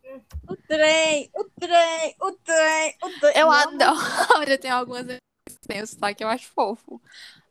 O 0.49 0.57
trem, 0.57 1.31
o 1.35 1.45
trem, 1.45 2.15
o 2.21 2.33
trem, 2.33 2.95
o 3.03 3.21
trem. 3.21 3.33
Eu 3.37 3.51
adoro. 3.51 3.97
Tem 4.61 4.71
algumas 4.71 5.07
tem 5.67 5.83
o 5.83 5.87
sotaque, 5.87 6.23
eu 6.23 6.29
acho 6.29 6.47
fofo. 6.49 7.01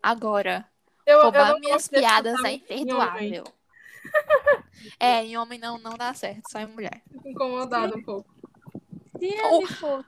Agora, 0.01 0.65
Eu, 1.05 1.17
eu 1.17 1.23
roubar 1.23 1.51
não 1.51 1.59
minhas 1.59 1.87
piadas 1.87 2.41
é 2.43 2.51
imperdoável. 2.53 3.43
É, 4.99 5.23
em 5.25 5.35
homem 5.35 5.57
não, 5.57 5.79
não 5.79 5.97
dá 5.97 6.13
certo, 6.13 6.43
só 6.51 6.59
em 6.59 6.67
mulher. 6.67 7.01
Fico 7.11 7.27
incomodado 7.27 7.97
um 7.97 8.03
pouco. 8.03 8.29
Se 9.17 9.25
ele 9.25 9.41
Oh. 9.43 9.65
fosse 9.67 10.05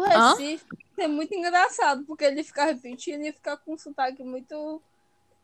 do 0.00 0.06
Hã? 0.06 0.30
Recife, 0.34 0.64
ia 0.72 0.86
ser 0.94 1.06
muito 1.08 1.34
engraçado, 1.34 2.04
porque 2.04 2.24
ele 2.24 2.42
ficar 2.44 2.66
repetindo 2.66 3.24
e 3.24 3.32
ficar 3.32 3.56
com 3.58 3.74
um 3.74 3.78
sotaque 3.78 4.22
muito. 4.22 4.80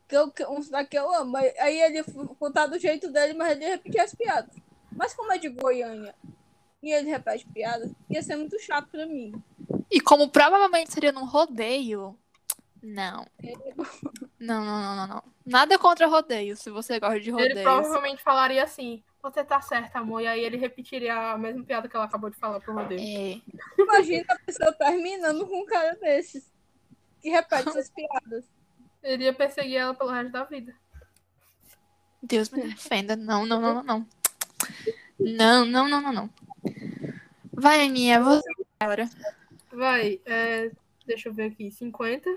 Que 0.08 0.16
eu, 0.16 0.30
que- 0.30 0.46
um 0.46 0.62
sotaque 0.62 0.90
que 0.90 0.98
eu 0.98 1.12
amo. 1.14 1.36
Aí- 1.36 1.80
ele 1.80 2.02
contar 2.38 2.66
do 2.66 2.78
jeito 2.78 3.10
dele, 3.12 3.32
mas 3.34 3.52
ele 3.52 3.64
ia 3.64 3.70
repetir 3.70 4.00
as 4.00 4.14
piadas. 4.14 4.54
Mas 4.92 5.14
como 5.14 5.32
é 5.32 5.38
de 5.38 5.48
Goiânia 5.48 6.14
e 6.82 6.90
ele 6.92 7.08
repete 7.10 7.46
piadas, 7.46 7.90
ia 8.08 8.22
ser 8.22 8.36
muito 8.36 8.58
chato 8.58 8.88
pra 8.90 9.06
mim. 9.06 9.32
E 9.90 10.00
como 10.00 10.28
provavelmente 10.28 10.92
seria 10.92 11.12
num 11.12 11.24
rodeio, 11.24 12.16
não. 12.82 13.26
Não, 14.40 14.64
não, 14.64 14.80
não, 14.80 14.96
não, 14.96 15.06
não. 15.06 15.22
Nada 15.44 15.78
contra 15.78 16.06
rodeio, 16.06 16.56
se 16.56 16.70
você 16.70 16.98
gosta 16.98 17.20
de 17.20 17.28
Ele 17.28 17.32
rodeios. 17.48 17.60
provavelmente 17.62 18.22
falaria 18.22 18.64
assim: 18.64 19.02
Você 19.22 19.44
tá 19.44 19.60
certa, 19.60 19.98
amor. 19.98 20.22
E 20.22 20.26
aí 20.26 20.44
ele 20.44 20.56
repetiria 20.56 21.32
a 21.32 21.38
mesma 21.38 21.62
piada 21.62 21.88
que 21.88 21.94
ela 21.94 22.06
acabou 22.06 22.30
de 22.30 22.36
falar 22.36 22.60
pro 22.60 22.74
rodeio. 22.74 23.00
É. 23.00 23.40
Imagina 23.78 24.24
a 24.28 24.38
pessoa 24.38 24.72
terminando 24.72 25.46
com 25.46 25.62
um 25.62 25.66
cara 25.66 25.94
desses. 25.96 26.50
Que 27.20 27.28
repete 27.28 27.68
essas 27.68 27.90
piadas. 27.90 28.44
Ele 29.02 29.24
ia 29.24 29.34
perseguir 29.34 29.76
ela 29.76 29.94
pelo 29.94 30.10
resto 30.10 30.32
da 30.32 30.44
vida. 30.44 30.74
Deus 32.22 32.50
me 32.50 32.62
defenda. 32.62 33.14
Não, 33.14 33.44
não, 33.44 33.60
não, 33.60 33.74
não, 33.74 33.82
não. 33.82 34.06
Não, 35.18 35.64
não, 35.66 35.88
não, 35.88 36.00
não, 36.00 36.12
não. 36.12 36.30
Vai, 37.52 37.82
Aninha, 37.82 38.22
você 38.22 38.48
agora. 38.80 39.08
Vai, 39.70 40.20
é, 40.24 40.70
deixa 41.06 41.28
eu 41.28 41.32
ver 41.34 41.52
aqui. 41.52 41.70
50. 41.70 42.30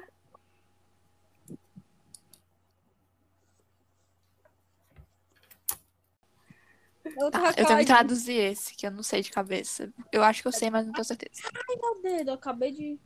Tá, 7.32 7.54
eu 7.58 7.66
tenho 7.66 7.80
que 7.80 7.86
traduzir 7.86 8.34
esse, 8.38 8.74
que 8.76 8.88
eu 8.88 8.92
não 8.92 9.04
sei 9.04 9.22
de 9.22 9.32
cabeça. 9.32 9.92
Eu 10.12 10.24
acho 10.24 10.42
que 10.42 10.48
eu 10.48 10.52
sei, 10.52 10.70
mas 10.70 10.86
não 10.86 10.94
tenho 10.94 11.06
certeza. 11.06 11.42
Ai, 11.46 11.76
meu 11.80 12.02
dedo, 12.02 12.30
eu 12.32 12.34
acabei 12.36 12.72
de. 12.72 13.00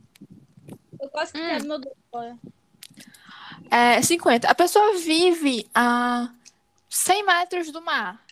Eu 1.00 1.08
quase 1.10 1.32
que 1.32 1.38
Hum. 1.40 1.46
quero 1.46 1.66
meu 1.66 1.78
dedo. 1.78 1.96
Olha. 2.12 2.38
É, 3.70 4.00
50. 4.02 4.48
A 4.48 4.54
pessoa 4.54 4.96
vive 4.98 5.68
a 5.74 6.32
100 6.88 7.24
metros 7.24 7.70
do 7.70 7.82
mar. 7.82 8.24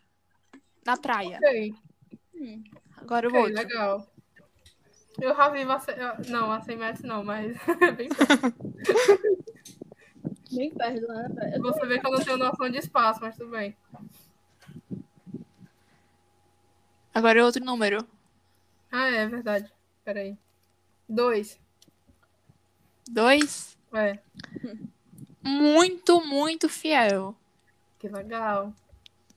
Na 0.85 0.97
praia. 0.97 1.39
Ok, 1.43 1.75
Hum. 2.35 2.63
Agora 2.97 3.27
o 3.29 3.31
ok, 3.31 3.41
outro. 3.41 3.55
legal. 3.57 4.07
Eu 5.21 5.35
já 5.35 5.49
vivo 5.49 5.73
a 5.73 5.81
100, 5.81 5.95
eu- 5.97 6.17
não, 6.29 6.53
a 6.53 6.61
100 6.61 6.77
metros 6.77 7.03
não, 7.05 7.25
mas 7.25 7.57
bem 7.97 8.09
perto. 8.09 8.67
Bem 10.53 10.71
perto, 10.73 11.07
né? 11.09 11.29
velho? 11.35 11.63
Você 11.63 11.87
vê 11.87 11.99
que 12.01 12.07
eu 12.07 12.11
não 12.13 12.21
tenho 12.25 12.37
noção 12.39 12.71
de 12.71 12.79
espaço, 12.79 13.21
mas 13.21 13.37
tudo 13.37 13.51
bem. 13.51 13.77
Agora 17.17 17.41
é 17.41 17.43
outro 17.43 17.65
número. 17.65 18.07
Ah, 18.93 19.07
é 19.07 19.27
verdade. 19.27 19.73
Peraí. 20.05 20.37
Dois. 21.09 21.59
Dois. 23.09 23.75
É, 23.95 24.19
Muito, 25.43 26.21
muito 26.21 26.69
fiel. 26.69 27.35
que 27.99 28.07
legal. 28.07 28.71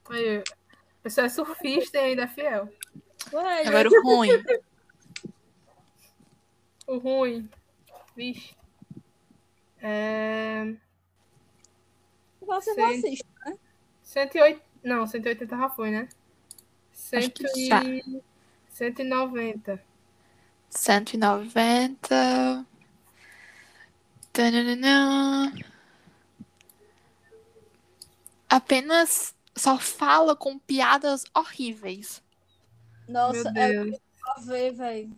Aí, 0.09 0.39
a 0.39 0.43
pessoa 1.03 1.27
é 1.27 1.29
surfista 1.29 1.97
e 1.97 2.01
ainda 2.01 2.23
é 2.23 2.27
fiel. 2.27 2.67
Ué, 3.31 3.65
Agora 3.65 3.87
o 3.87 4.03
ruim. 4.03 4.29
O 6.85 6.97
ruim. 6.97 7.49
Vixe. 8.13 8.53
É. 9.81 10.73
você 12.41 12.73
Sim. 12.73 12.81
racista. 12.81 13.27
108. 14.03 14.61
Não, 14.83 15.07
180 15.07 15.55
já 15.55 15.69
foi, 15.69 15.91
né? 15.91 16.09
Acho 17.13 17.31
que 17.31 17.47
100 17.47 17.67
já. 17.67 17.83
e... 17.83 18.21
190. 18.69 19.81
190. 20.69 22.65
Tananana. 24.31 25.53
Apenas 28.47 29.35
só 29.55 29.77
fala 29.77 30.35
com 30.35 30.57
piadas 30.57 31.23
horríveis. 31.35 32.21
Nossa, 33.07 33.51
Meu 33.51 33.63
é 33.63 33.69
Deus. 33.71 33.97
pra 34.19 34.33
ver, 34.45 34.71
velho. 34.73 35.15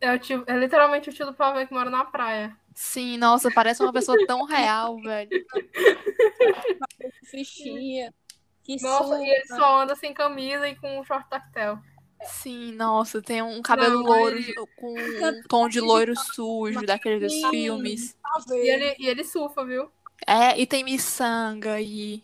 É, 0.00 0.14
o 0.14 0.18
tio, 0.18 0.44
é 0.46 0.56
literalmente 0.56 1.10
o 1.10 1.12
tio 1.12 1.26
do 1.26 1.34
pavê 1.34 1.66
que 1.66 1.74
mora 1.74 1.90
na 1.90 2.04
praia. 2.04 2.56
Sim, 2.74 3.18
nossa, 3.18 3.50
parece 3.50 3.82
uma 3.82 3.92
pessoa 3.92 4.16
tão 4.26 4.44
real, 4.44 4.96
velho. 5.02 5.30
Fichinha. 7.24 8.14
Que 8.62 8.80
Nossa, 8.82 9.18
e 9.18 9.28
ele 9.28 9.46
só 9.46 9.80
anda 9.82 9.96
sem 9.96 10.12
camisa 10.14 10.68
e 10.68 10.76
com 10.76 11.00
um 11.00 11.04
short 11.04 11.28
tactel. 11.28 11.78
Sim, 12.22 12.72
nossa, 12.72 13.22
tem 13.22 13.40
um 13.40 13.62
cabelo 13.62 14.02
Não, 14.02 14.10
loiro 14.10 14.36
ele- 14.36 14.54
com 14.76 14.94
um 14.94 15.42
tom 15.48 15.68
de 15.68 15.80
loiro 15.80 16.14
sujo 16.16 16.82
daqueles 16.84 17.20
dos 17.20 17.32
Sim. 17.32 17.50
filmes. 17.50 18.16
Pra 18.46 18.56
E 18.56 18.68
ele, 18.68 18.96
e 18.98 19.06
ele 19.08 19.24
surfa, 19.24 19.64
viu? 19.64 19.90
É, 20.26 20.58
e 20.60 20.66
tem 20.66 20.84
miçanga 20.84 21.80
e. 21.80 22.22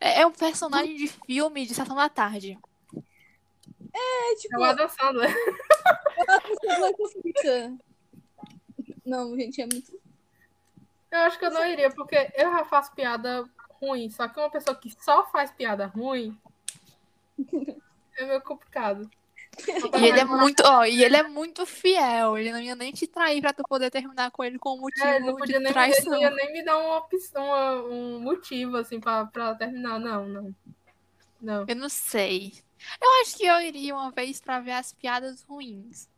É, 0.00 0.22
é 0.22 0.26
um 0.26 0.32
personagem 0.32 0.96
de 0.96 1.06
filme 1.08 1.66
de 1.66 1.74
Sessão 1.74 1.94
da 1.94 2.08
Tarde. 2.08 2.58
É, 3.94 4.32
É 4.32 4.36
tipo, 4.36 4.58
o 4.58 4.64
Adam 4.64 4.88
Sandler. 4.88 5.34
ela 6.26 6.92
precisa 6.92 7.22
fica. 7.22 7.74
Não, 9.04 9.36
gente, 9.38 9.60
é 9.60 9.66
muito. 9.70 10.00
Eu 11.10 11.18
acho 11.20 11.38
que 11.38 11.44
eu 11.44 11.50
não 11.50 11.64
iria, 11.66 11.90
porque 11.90 12.30
eu 12.34 12.50
já 12.50 12.64
faço 12.64 12.92
piada 12.94 13.44
ruim. 13.80 14.08
Só 14.10 14.26
que 14.28 14.38
uma 14.38 14.50
pessoa 14.50 14.76
que 14.76 14.90
só 15.02 15.24
faz 15.26 15.50
piada 15.50 15.86
ruim 15.86 16.36
é 18.18 18.24
meio 18.26 18.40
complicado. 18.42 19.08
E 19.98 20.04
ele 20.06 20.20
é 20.20 20.24
muito, 20.24 20.62
ó, 20.66 20.84
e 20.84 21.02
ele 21.02 21.16
é 21.16 21.22
muito 21.22 21.64
fiel. 21.64 22.36
Ele 22.36 22.52
não 22.52 22.60
ia 22.60 22.74
nem 22.74 22.92
te 22.92 23.06
trair 23.06 23.40
pra 23.40 23.54
tu 23.54 23.62
poder 23.62 23.90
terminar 23.90 24.30
com 24.30 24.44
ele 24.44 24.58
com 24.58 24.74
um 24.76 24.80
motivo 24.80 25.06
É, 25.06 25.16
ele 25.16 25.26
não 25.26 25.36
podia 25.36 25.56
de 25.58 25.64
nem, 25.64 25.72
traição. 25.72 26.02
ele 26.02 26.10
não 26.10 26.20
ia 26.20 26.30
nem 26.30 26.52
me 26.52 26.62
dar 26.64 26.76
uma 26.76 26.98
opção, 26.98 27.44
uma- 27.46 27.82
um 27.84 28.20
motivo, 28.20 28.76
assim, 28.76 29.00
pra, 29.00 29.24
pra 29.26 29.54
terminar. 29.54 29.98
Não, 29.98 30.26
não. 30.28 30.54
Não. 31.40 31.64
Eu 31.66 31.76
não 31.76 31.88
sei. 31.88 32.52
Eu 33.00 33.22
acho 33.22 33.36
que 33.36 33.46
eu 33.46 33.58
iria 33.60 33.94
uma 33.94 34.10
vez 34.10 34.40
pra 34.40 34.60
ver 34.60 34.72
as 34.72 34.92
piadas 34.92 35.42
ruins. 35.42 36.08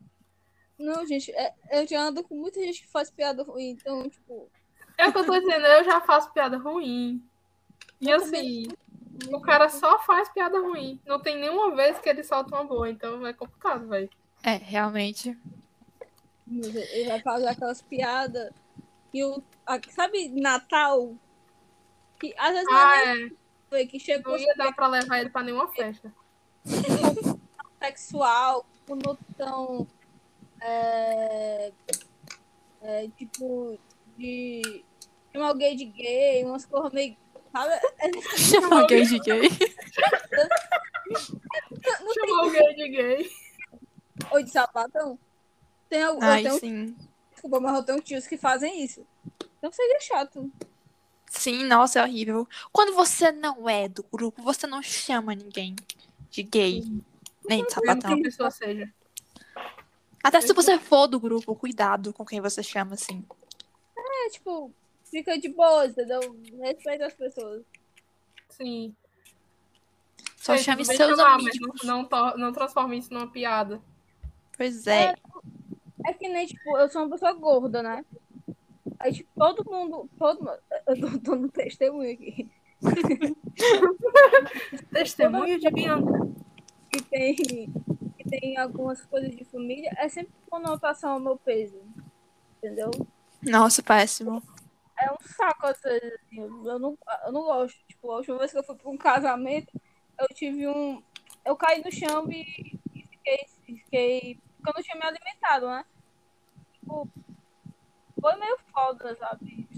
Não, 0.77 1.07
gente, 1.07 1.31
é- 1.33 1.55
eu 1.71 1.87
já 1.87 2.01
ando 2.01 2.23
com 2.25 2.35
muita 2.35 2.61
gente 2.61 2.83
que 2.83 2.88
faz 2.88 3.09
piada 3.11 3.42
ruim, 3.44 3.71
então, 3.71 4.09
tipo, 4.09 4.49
É 4.97 5.07
o 5.09 5.12
que 5.12 5.18
eu 5.18 5.27
tô 5.27 5.38
dizendo, 5.38 5.64
eu 5.64 5.85
já 5.85 6.01
faço 6.01 6.33
piada 6.33 6.57
ruim. 6.59 7.23
E 8.01 8.11
assim, 8.12 8.69
o 9.33 9.41
cara 9.41 9.69
só 9.69 9.99
faz 10.01 10.29
piada 10.29 10.59
ruim. 10.61 11.01
Não 11.07 11.19
tem 11.21 11.37
nenhuma 11.38 11.75
vez 11.75 11.99
que 11.99 12.09
ele 12.09 12.23
solta 12.23 12.55
uma 12.55 12.64
boa, 12.64 12.88
então 12.88 13.27
é 13.27 13.33
complicado, 13.33 13.88
velho. 13.88 14.09
É, 14.43 14.55
realmente. 14.55 15.37
ele 16.51 17.09
vai 17.09 17.21
fazer 17.21 17.49
aquelas 17.49 17.83
piadas. 17.83 18.51
E 19.12 19.25
o. 19.25 19.43
a- 19.67 19.81
sabe, 19.91 20.29
Natal? 20.29 21.14
Que 22.21 22.35
às 22.38 22.53
vezes 22.53 22.67
não 22.69 22.77
Ah, 22.77 22.97
é 22.97 23.81
é. 23.81 23.87
que 23.87 23.99
chegou 23.99 24.33
Não 24.33 24.38
ia 24.41 24.55
dar 24.57 24.73
pra 24.75 24.87
levar 24.87 25.19
ele 25.21 25.31
pra 25.31 25.43
nenhuma 25.43 25.69
festa. 25.69 26.12
sexual, 27.81 28.64
o 28.88 28.95
notão. 28.95 29.87
É, 30.61 31.73
é, 32.83 33.09
tipo, 33.17 33.79
de. 34.17 34.85
Chamar 35.33 35.49
alguém 35.49 35.77
de 35.77 35.85
gay, 35.85 36.45
umas 36.45 36.64
coisas 36.64 36.93
meio. 36.93 37.17
Chama 38.37 38.80
alguém 38.82 39.04
de 39.04 39.18
gay. 39.20 39.48
não 42.00 42.14
Chamou 42.14 42.40
alguém 42.44 42.74
de 42.76 42.88
gay. 42.88 43.30
ou 44.30 44.42
de 44.42 44.50
sapatão. 44.50 45.18
Tem, 45.88 46.02
al- 46.02 46.14
eu 46.14 46.22
Ai, 46.22 46.42
tenho, 46.42 46.58
sim. 46.58 46.96
desculpa, 47.32 47.61
mas 47.61 47.74
eu 47.76 47.82
tenho 47.82 48.00
tios 48.02 48.26
que 48.26 48.37
fazem 48.37 48.82
isso. 48.84 49.06
Então 49.58 49.72
seria 49.72 50.00
chato. 50.00 50.50
Sim, 51.30 51.64
nossa, 51.64 52.00
é 52.00 52.02
horrível. 52.02 52.46
Quando 52.72 52.94
você 52.94 53.30
não 53.32 53.68
é 53.68 53.88
do 53.88 54.02
grupo, 54.02 54.42
você 54.42 54.66
não 54.66 54.82
chama 54.82 55.34
ninguém 55.34 55.74
de 56.30 56.42
gay, 56.42 56.82
nem 57.48 57.61
de 57.61 57.66
que 57.68 57.74
sapatão. 57.74 58.12
a 58.14 58.22
pessoa 58.22 58.50
seja. 58.50 58.92
Até 60.22 60.40
se 60.40 60.52
você 60.52 60.78
for 60.78 61.06
do 61.06 61.18
grupo, 61.20 61.54
cuidado 61.54 62.12
com 62.12 62.24
quem 62.24 62.40
você 62.40 62.62
chama, 62.62 62.94
assim. 62.94 63.24
É 63.96 64.30
tipo, 64.30 64.72
fica 65.11 65.38
de 65.38 65.49
boa, 65.49 65.87
entendeu? 65.87 66.21
Respeita 66.61 67.07
as 67.07 67.14
pessoas. 67.14 67.62
Sim. 68.51 68.94
Só 70.37 70.55
Gente, 70.57 70.64
chame 70.64 70.85
seus 70.85 70.99
chamar, 71.18 71.35
amigos. 71.35 71.83
Não, 71.85 71.99
não, 71.99 72.05
to- 72.05 72.38
não 72.38 72.53
transforme 72.53 72.99
isso 72.99 73.12
numa 73.12 73.31
piada. 73.31 73.81
Pois 74.57 74.87
é. 74.87 75.14
É 76.07 76.12
que 76.12 76.29
nem, 76.29 76.47
tipo, 76.47 76.77
eu 76.79 76.88
sou 76.88 77.03
uma 77.03 77.11
pessoa 77.11 77.33
gorda, 77.33 77.83
né? 77.83 78.05
Aí, 78.99 79.12
tipo, 79.12 79.29
todo 79.37 79.68
mundo. 79.71 80.09
Todo 80.18 80.38
mundo. 80.38 80.59
Eu 80.87 81.01
tô, 81.01 81.18
tô 81.21 81.37
no 81.37 81.49
testemunho 81.51 82.12
aqui. 82.12 82.49
Testemunho 84.92 85.59
de 85.59 85.71
Bianca. 85.71 86.12
Que 86.90 87.03
tem, 87.03 87.35
que 87.37 88.25
tem 88.29 88.57
algumas 88.57 89.05
coisas 89.05 89.35
de 89.37 89.44
família. 89.44 89.90
É 89.99 90.09
sempre 90.09 90.33
com 90.49 90.59
notação 90.59 91.12
ao 91.12 91.21
meu 91.21 91.37
peso. 91.37 91.79
Entendeu? 92.59 92.90
Nossa, 93.42 93.83
péssimo. 93.83 94.42
É 95.00 95.12
um 95.12 95.16
saco 95.20 95.66
às 95.66 95.80
vezes, 95.80 96.12
assim. 96.14 96.40
Eu 96.40 96.78
não, 96.78 96.98
eu 97.26 97.32
não 97.32 97.42
gosto. 97.42 97.78
Tipo, 97.87 98.11
a 98.11 98.16
última 98.16 98.38
vez 98.38 98.50
que 98.50 98.58
eu 98.58 98.64
fui 98.64 98.74
pra 98.74 98.90
um 98.90 98.96
casamento, 98.96 99.80
eu 100.18 100.26
tive 100.34 100.66
um. 100.66 101.02
Eu 101.44 101.56
caí 101.56 101.82
no 101.82 101.92
chão 101.92 102.30
e, 102.30 102.78
e 102.94 103.06
fiquei, 103.06 103.38
fiquei. 103.64 104.40
Porque 104.56 104.70
eu 104.70 104.74
não 104.74 104.82
tinha 104.82 104.96
me 104.96 105.04
alimentado, 105.04 105.66
né? 105.66 105.84
Tipo, 106.72 107.08
foi 108.20 108.37
meio 108.37 108.58
foda, 108.72 109.16
sabe? 109.16 109.68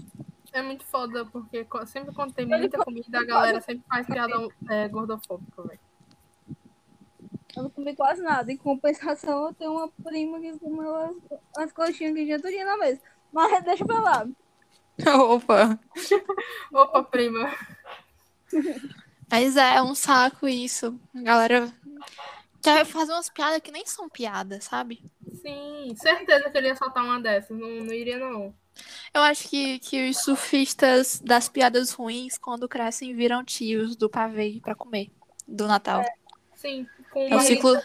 É 0.53 0.61
muito 0.61 0.83
foda, 0.85 1.25
porque 1.25 1.65
sempre 1.85 2.13
quando 2.13 2.33
tem 2.33 2.45
muita 2.45 2.77
comida, 2.83 3.19
a 3.19 3.23
galera 3.23 3.61
sempre 3.61 3.85
faz 3.87 4.05
piada 4.05 4.33
é, 4.69 4.87
gordofóbica, 4.89 5.63
velho. 5.63 5.79
Eu 7.55 7.63
não 7.63 7.69
comi 7.69 7.95
quase 7.95 8.21
nada. 8.21 8.51
Em 8.51 8.57
compensação, 8.57 9.47
eu 9.47 9.53
tenho 9.53 9.71
uma 9.71 9.89
prima 10.03 10.39
que 10.39 10.57
comeu 10.59 10.95
as, 10.95 11.15
as 11.57 11.71
coxinhas 11.71 12.13
que 12.13 12.25
tinha 12.25 12.41
tudinho 12.41 12.65
na 12.65 12.77
mesa. 12.77 13.01
Mas 13.31 13.63
deixa 13.63 13.85
pra 13.85 13.99
lá. 13.99 14.27
Opa. 15.29 15.79
Opa, 16.71 17.03
prima. 17.03 17.53
Mas 19.29 19.55
é, 19.55 19.75
é 19.75 19.81
um 19.81 19.95
saco 19.95 20.47
isso. 20.47 20.99
A 21.15 21.21
galera 21.21 21.73
quer 22.61 22.85
fazer 22.85 23.13
umas 23.13 23.29
piadas 23.29 23.61
que 23.61 23.71
nem 23.71 23.85
são 23.85 24.09
piadas, 24.09 24.65
sabe? 24.65 25.01
Sim, 25.41 25.95
certeza 25.95 26.49
que 26.49 26.57
ele 26.57 26.67
ia 26.67 26.75
soltar 26.75 27.03
uma 27.03 27.19
dessas. 27.19 27.57
Não, 27.57 27.67
não 27.67 27.93
iria, 27.93 28.17
não. 28.17 28.53
Eu 29.13 29.21
acho 29.21 29.49
que, 29.49 29.79
que 29.79 30.09
os 30.09 30.17
surfistas 30.19 31.19
das 31.19 31.49
piadas 31.49 31.91
ruins, 31.91 32.37
quando 32.37 32.69
crescem, 32.69 33.13
viram 33.15 33.43
tios 33.43 33.95
do 33.95 34.09
pavê 34.09 34.59
pra 34.61 34.75
comer. 34.75 35.11
Do 35.47 35.67
Natal. 35.67 36.03
Sim, 36.55 36.87
com 37.11 37.27
É 37.27 37.35
o 37.35 37.39
ciclo, 37.41 37.75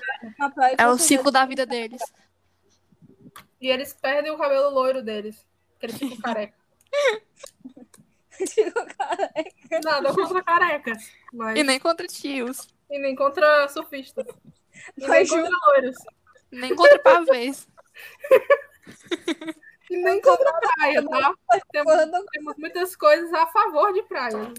é 0.79 0.87
o 0.87 0.99
ciclo 0.99 1.31
da 1.31 1.45
vida 1.47 1.67
deles. 1.67 2.03
E 3.61 3.69
eles 3.69 3.93
perdem 3.95 4.31
o 4.31 4.39
cabelo 4.39 4.71
loiro 4.71 5.03
deles. 5.03 5.45
Que 5.81 5.87
eles 5.87 5.99
ficam 5.99 6.19
careca. 6.19 6.55
Ficou 8.31 8.87
careca. 8.87 9.81
Nada 9.85 10.15
contra 10.15 10.43
carecas. 10.43 11.11
Mas... 11.33 11.59
E 11.59 11.63
nem 11.63 11.79
contra 11.81 12.07
tios. 12.07 12.69
E 12.91 12.99
nem 12.99 13.15
contra 13.15 13.69
surfistas. 13.69 14.27
E 14.97 15.07
nem 15.07 15.27
contra 15.27 15.51
loiros. 15.67 15.97
Nem 16.51 16.77
contra 16.77 16.99
pavês. 16.99 17.69
E 19.89 19.97
nem 19.97 20.21
contra 20.21 20.53
praia, 20.53 21.09
tá? 21.09 21.35
Temos, 21.73 21.95
temos 22.33 22.57
muitas 22.59 22.95
coisas 22.97 23.33
a 23.33 23.47
favor 23.47 23.93
de 23.93 24.03
praia. 24.03 24.53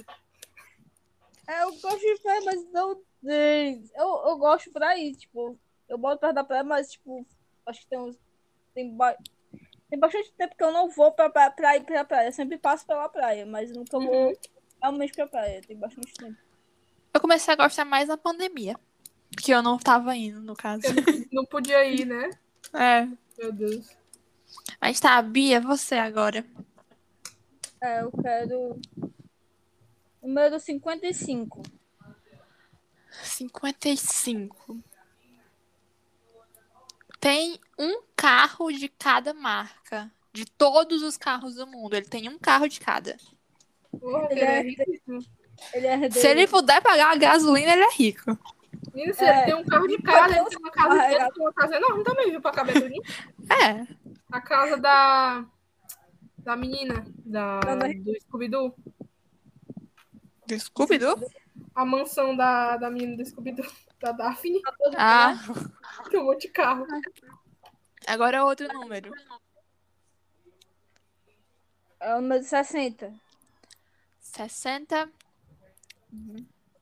É, 1.48 1.64
eu 1.64 1.72
gosto 1.80 2.00
de 2.00 2.20
praia, 2.22 2.42
mas 2.46 2.72
não. 2.72 3.02
Eu, 3.24 4.24
eu 4.26 4.38
gosto 4.38 4.72
pra 4.72 4.98
ir, 4.98 5.16
tipo, 5.16 5.58
eu 5.88 5.98
boto 5.98 6.20
perto 6.20 6.36
da 6.36 6.44
praia, 6.44 6.64
mas, 6.64 6.92
tipo, 6.92 7.26
acho 7.66 7.82
que 7.82 7.88
tem 7.88 8.00
uns. 8.00 8.18
Tem. 8.74 8.98
Tem 9.90 10.00
bastante 10.00 10.34
tempo 10.34 10.56
que 10.56 10.64
eu 10.64 10.72
não 10.72 10.90
vou 10.90 11.12
pra, 11.12 11.30
pra, 11.30 11.50
pra 11.50 11.78
ir 11.78 11.84
pra 11.84 12.04
praia. 12.04 12.28
Eu 12.28 12.34
sempre 12.34 12.58
passo 12.58 12.86
pela 12.86 13.08
praia, 13.08 13.46
mas 13.46 13.72
nunca 13.72 14.00
vou 14.00 14.34
realmente 14.82 15.14
pra 15.14 15.28
praia. 15.28 15.62
Tem 15.62 15.78
bastante 15.78 16.14
tempo. 16.14 16.38
Eu 17.14 17.22
comecei 17.22 17.54
a 17.54 17.58
gostar 17.58 17.86
mais 17.86 18.08
na 18.08 18.18
pandemia. 18.18 18.76
Porque 19.32 19.54
eu 19.54 19.62
não 19.62 19.78
tava 19.78 20.16
indo, 20.16 20.42
no 20.42 20.56
caso. 20.56 20.82
Não 21.32 21.46
podia 21.46 21.86
ir, 21.86 22.06
né? 22.06 22.30
É. 22.74 23.08
Meu 23.38 23.54
Deus. 23.54 23.96
Mas 24.82 25.00
tá, 25.00 25.22
Bia, 25.22 25.62
você 25.62 25.96
agora. 25.96 26.46
É, 27.82 28.02
eu 28.02 28.12
quero. 28.12 28.82
Número 30.22 30.60
55. 30.60 31.62
55. 33.24 34.84
Tem 37.20 37.60
um 37.78 38.02
carro 38.16 38.72
de 38.72 38.88
cada 38.90 39.34
marca. 39.34 40.12
De 40.34 40.46
todos 40.46 41.02
os 41.02 41.18
carros 41.18 41.56
do 41.56 41.66
mundo. 41.66 41.96
Ele 41.96 42.06
tem 42.06 42.30
um 42.30 42.38
carro 42.38 42.68
de 42.68 42.80
cada. 42.80 43.18
Porra, 44.00 44.28
Ele 44.32 44.40
ele 44.40 44.46
é- 44.46 44.60
é 44.60 44.62
riquíssimo. 44.62 45.20
Ele 45.74 45.88
é 45.88 45.94
herdeiro. 45.94 46.14
Se 46.14 46.28
ele 46.28 46.48
puder 46.48 46.82
pagar 46.82 47.12
a 47.12 47.16
gasolina, 47.18 47.72
ele 47.74 47.82
é 47.84 47.92
rico. 47.92 48.38
Se 49.14 49.24
É. 49.24 49.38
ele 49.38 49.46
tem 49.46 49.56
um 49.56 49.66
carro 49.66 49.88
de 49.88 49.98
casa, 50.02 50.38
ele 50.38 50.46
tem 50.50 50.58
uma 50.60 50.72
casa 50.72 50.96
carrega- 50.96 51.24
ele 51.24 51.32
tem 51.32 51.44
uma 51.44 51.54
casa 51.54 51.76
enorme 51.76 52.04
também, 52.04 52.30
viu? 52.32 52.42
Pra 52.42 52.52
caber 52.52 52.74
tudo. 52.82 52.94
É. 53.52 53.88
A 54.32 54.42
casa 54.42 54.78
da. 54.78 55.46
Da 56.40 56.56
menina. 56.56 57.06
Da, 57.26 57.60
Ana- 57.68 57.94
do 57.94 58.14
Scooby-Doo. 58.22 58.76
Do 60.48 60.60
Scooby-Doo? 60.60 61.20
A 61.76 61.84
mansão 61.86 62.36
da, 62.36 62.78
da 62.78 62.90
menina 62.90 63.18
do 63.18 63.26
Scooby-Doo. 63.26 63.66
Da 64.00 64.12
Daphne. 64.12 64.62
Ah, 64.96 65.34
Tem 66.10 66.20
um 66.20 66.26
monte 66.26 66.42
de 66.42 66.50
carro. 66.50 66.86
agora 68.06 68.38
é 68.38 68.44
outro 68.44 68.68
número. 68.74 69.12
É 72.00 72.16
o 72.16 72.22
número 72.22 72.44
60. 72.44 73.14
60. 74.20 75.10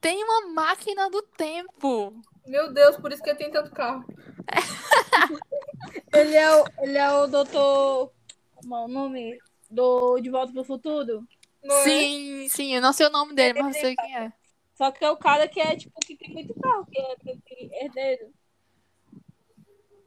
Tem 0.01 0.23
uma 0.23 0.47
máquina 0.53 1.09
do 1.09 1.21
tempo. 1.21 2.21
Meu 2.45 2.71
Deus, 2.73 2.97
por 2.97 3.11
isso 3.11 3.23
que 3.23 3.29
ele 3.29 3.37
tem 3.37 3.51
tanto 3.51 3.71
carro. 3.71 4.05
Ele 6.13 6.33
é 6.35 6.55
o, 6.55 6.65
ele 6.81 6.97
é 6.97 7.11
o 7.11 7.27
doutor. 7.27 8.13
Como 8.55 8.73
é 8.73 8.79
o 8.85 8.87
nome? 8.87 9.37
Do 9.69 10.17
De 10.19 10.29
Volta 10.29 10.53
pro 10.53 10.63
Futuro. 10.63 11.27
Não 11.61 11.75
é? 11.75 11.83
sim, 11.83 12.47
sim, 12.47 12.75
eu 12.75 12.81
não 12.81 12.93
sei 12.93 13.07
o 13.07 13.09
nome 13.09 13.33
dele, 13.33 13.61
mas 13.61 13.75
eu 13.75 13.81
sei 13.81 13.95
quem 13.97 14.15
é. 14.17 14.31
Só 14.75 14.91
que 14.91 15.03
é 15.03 15.09
o 15.09 15.17
cara 15.17 15.47
que 15.47 15.59
é, 15.59 15.75
tipo, 15.75 15.97
que 16.01 16.15
tem 16.15 16.29
muito 16.33 16.53
carro, 16.59 16.85
que 16.85 16.99
é 16.99 17.83
herdeiro. 17.85 18.31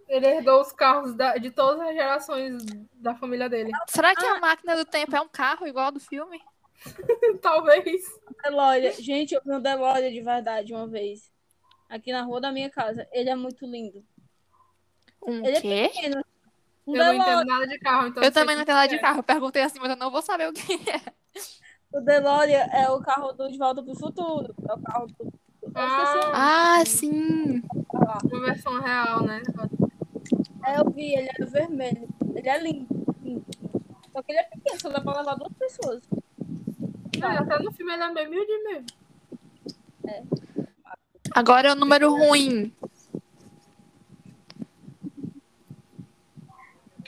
Ele 0.07 0.27
herdou 0.27 0.61
os 0.61 0.73
carros 0.73 1.15
da- 1.15 1.37
de 1.37 1.51
todas 1.51 1.81
as 1.81 1.95
gerações 1.95 2.63
da 2.95 3.15
família 3.15 3.49
dele. 3.49 3.71
Será 3.89 4.15
que 4.15 4.25
a 4.25 4.41
máquina 4.41 4.77
do 4.77 4.85
tempo 4.85 5.15
é 5.17 5.21
um 5.21 5.29
carro 5.29 5.67
igual 5.67 5.87
ao 5.87 5.93
do 5.93 6.01
filme? 6.01 6.41
Talvez. 7.43 8.03
DeLorean. 8.43 8.93
Gente, 8.93 9.35
eu 9.35 9.43
vi 9.45 9.53
um 9.53 9.61
DeLorean 9.61 10.11
de 10.11 10.21
verdade 10.23 10.73
uma 10.73 10.87
vez. 10.87 11.31
Aqui 11.89 12.13
na 12.13 12.23
rua 12.23 12.41
da 12.41 12.53
minha 12.53 12.71
casa. 12.71 13.07
Ele 13.13 13.29
é 13.31 13.35
muito 13.35 13.67
lindo. 13.67 14.05
Um 15.27 15.45
Ele 15.45 15.57
é 15.57 15.61
quê? 15.61 15.91
pequeno. 15.93 16.25
Um 16.87 16.97
Eu 16.97 17.05
não 17.05 17.15
entendo 17.15 17.45
nada 17.45 17.67
de 17.67 17.79
carro, 17.79 18.09
então 18.09 18.23
Eu 18.23 18.33
também 18.33 18.55
não 18.55 18.63
entendo 18.63 18.77
nada 18.77 18.89
de 18.89 18.95
é. 18.95 18.99
carro. 18.99 19.19
Eu 19.19 19.23
perguntei 19.25 19.63
assim, 19.63 19.79
mas 19.79 19.91
eu 19.91 19.97
não 19.97 20.11
vou 20.11 20.23
saber 20.23 20.49
o 20.49 20.53
que 20.53 20.75
é. 20.91 21.13
O 21.93 22.01
DeLorean 22.01 22.67
é 22.73 22.89
o 22.91 23.01
carro 23.01 23.33
do 23.33 23.51
De 23.51 23.59
Volta 23.59 23.83
pro 23.83 23.95
Futuro. 23.95 24.55
É 24.69 24.75
o 24.75 24.83
carro 24.83 25.07
do. 25.07 25.25
Nome. 25.25 26.33
Ah, 26.35 26.83
sim. 26.87 27.63
Uma 27.93 28.41
versão 28.41 28.81
real, 28.81 29.23
né? 29.23 29.43
É, 30.65 30.81
eu 30.81 30.91
vi, 30.91 31.15
ele 31.15 31.29
é 31.29 31.45
vermelho. 31.45 32.09
Ele 32.35 32.49
é 32.49 32.63
lindo. 32.63 32.87
lindo. 33.23 33.45
Só 34.13 34.23
que 34.23 34.33
ele 34.33 34.41
é 34.41 34.45
pequeno, 34.45 34.81
só 34.81 34.89
dá 34.89 35.01
pra 35.01 35.19
levar 35.19 35.35
duas 35.35 35.53
pessoas. 35.53 36.03
É, 37.23 37.27
até 37.27 37.59
no 37.63 37.73
filme 37.73 37.93
ele 37.93 38.03
é 38.03 38.15
bem 38.15 38.29
miudinho 38.29 38.65
mesmo. 38.65 38.87
Agora 41.35 41.69
é 41.69 41.73
o 41.73 41.77
número 41.77 42.11
ruim. 42.11 42.73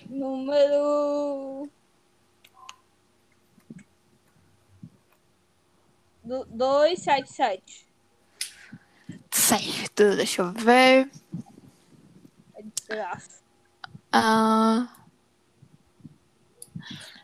Número. 0.09 1.69
Do, 6.31 6.45
277. 6.45 7.89
Certo, 9.33 10.15
deixa 10.15 10.43
eu 10.43 10.53
ver. 10.53 11.11
É. 12.89 13.05
Ah, 14.13 14.97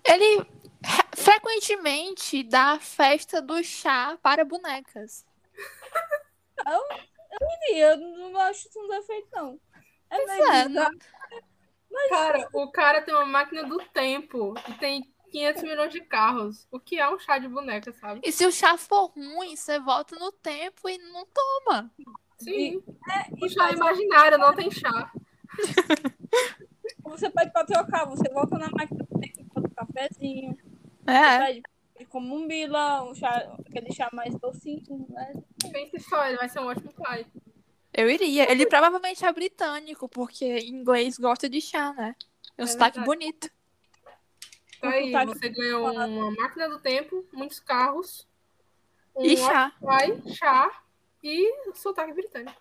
ele 0.04 0.38
re- 0.82 1.09
frequentemente 1.14 2.42
dá 2.42 2.72
a 2.72 2.80
festa 2.80 3.40
do 3.40 3.62
chá 3.62 4.18
para 4.20 4.44
bonecas. 4.44 5.24
Sim, 7.68 7.76
eu 7.76 7.96
não 7.98 8.36
acho 8.40 8.68
isso 8.68 8.80
um 8.80 8.88
defeito, 8.88 9.28
não. 9.32 9.61
É 10.11 10.16
é, 10.16 10.68
bizarro. 10.68 10.98
Cara, 12.09 12.48
o 12.52 12.70
cara 12.72 13.02
tem 13.02 13.14
uma 13.14 13.24
máquina 13.24 13.62
do 13.62 13.78
tempo 13.90 14.54
e 14.68 14.74
tem 14.74 15.14
500 15.31 15.62
milhões 15.62 15.93
de 15.93 16.01
carros. 16.01 16.66
O 16.70 16.79
que 16.81 16.99
é 16.99 17.09
um 17.09 17.18
chá 17.18 17.39
de 17.39 17.49
boneca, 17.49 17.93
sabe? 17.93 18.20
E 18.24 18.33
se 18.33 18.45
o 18.47 18.53
chá 18.53 18.77
for 18.77 19.07
ruim, 19.07 19.55
você 19.57 19.79
volta 19.81 20.16
no 20.16 20.33
tempo 20.33 20.89
e 20.89 20.99
não 20.99 21.27
toma. 21.27 21.91
Sim. 22.39 22.83
E 23.37 23.45
O 23.45 23.49
chá 23.49 23.70
é 23.70 23.74
imaginário, 23.74 24.39
não 24.39 24.55
tem 24.55 24.70
chá. 24.70 25.11
Você 27.05 27.31
pede 27.31 27.51
pra 27.53 27.64
trocar, 27.64 28.05
você 28.05 28.29
volta 28.33 28.59
na 28.59 28.68
máquina 28.70 29.05
do 29.05 29.18
tempo, 29.20 29.45
bota 29.55 29.68
um 29.68 29.74
cafezinho, 29.74 30.57
É. 31.07 31.39
pede 31.39 31.62
como 32.09 32.35
um 32.37 32.47
bila, 32.47 33.03
um 33.05 33.14
chá, 33.14 33.31
aquele 33.66 33.93
chá 33.93 34.09
mais 34.12 34.35
docinho, 34.39 35.07
né? 35.09 35.33
Pense 35.72 35.99
só, 36.01 36.27
ele 36.27 36.37
vai 36.37 36.49
ser 36.49 36.61
um 36.61 36.66
ótimo 36.66 36.93
pai. 36.93 37.24
Eu 37.93 38.11
iria. 38.11 38.51
Ele 38.51 38.66
provavelmente 38.66 39.24
é 39.24 39.33
britânico, 39.33 40.09
porque 40.09 40.59
inglês 40.59 41.16
gosta 41.16 41.49
de 41.49 41.61
chá, 41.61 41.93
né? 41.95 42.14
É 42.59 42.62
um 42.62 42.64
É 42.64 42.68
sotaque 42.68 42.99
verdade. 42.99 43.18
bonito. 43.18 43.51
Então 44.79 44.91
aí, 44.91 45.12
Tá 45.12 45.24
você 45.24 45.49
ganhou 45.49 45.91
uma 45.91 46.31
máquina 46.33 46.68
do 46.68 46.79
tempo, 46.79 47.24
muitos 47.33 47.59
carros, 47.61 48.27
um 49.14 49.24
E 49.24 49.37
chá. 49.37 49.72
pai, 49.81 50.20
chá 50.27 50.83
e 51.22 51.72
sotaque 51.74 52.12
britânico. 52.12 52.61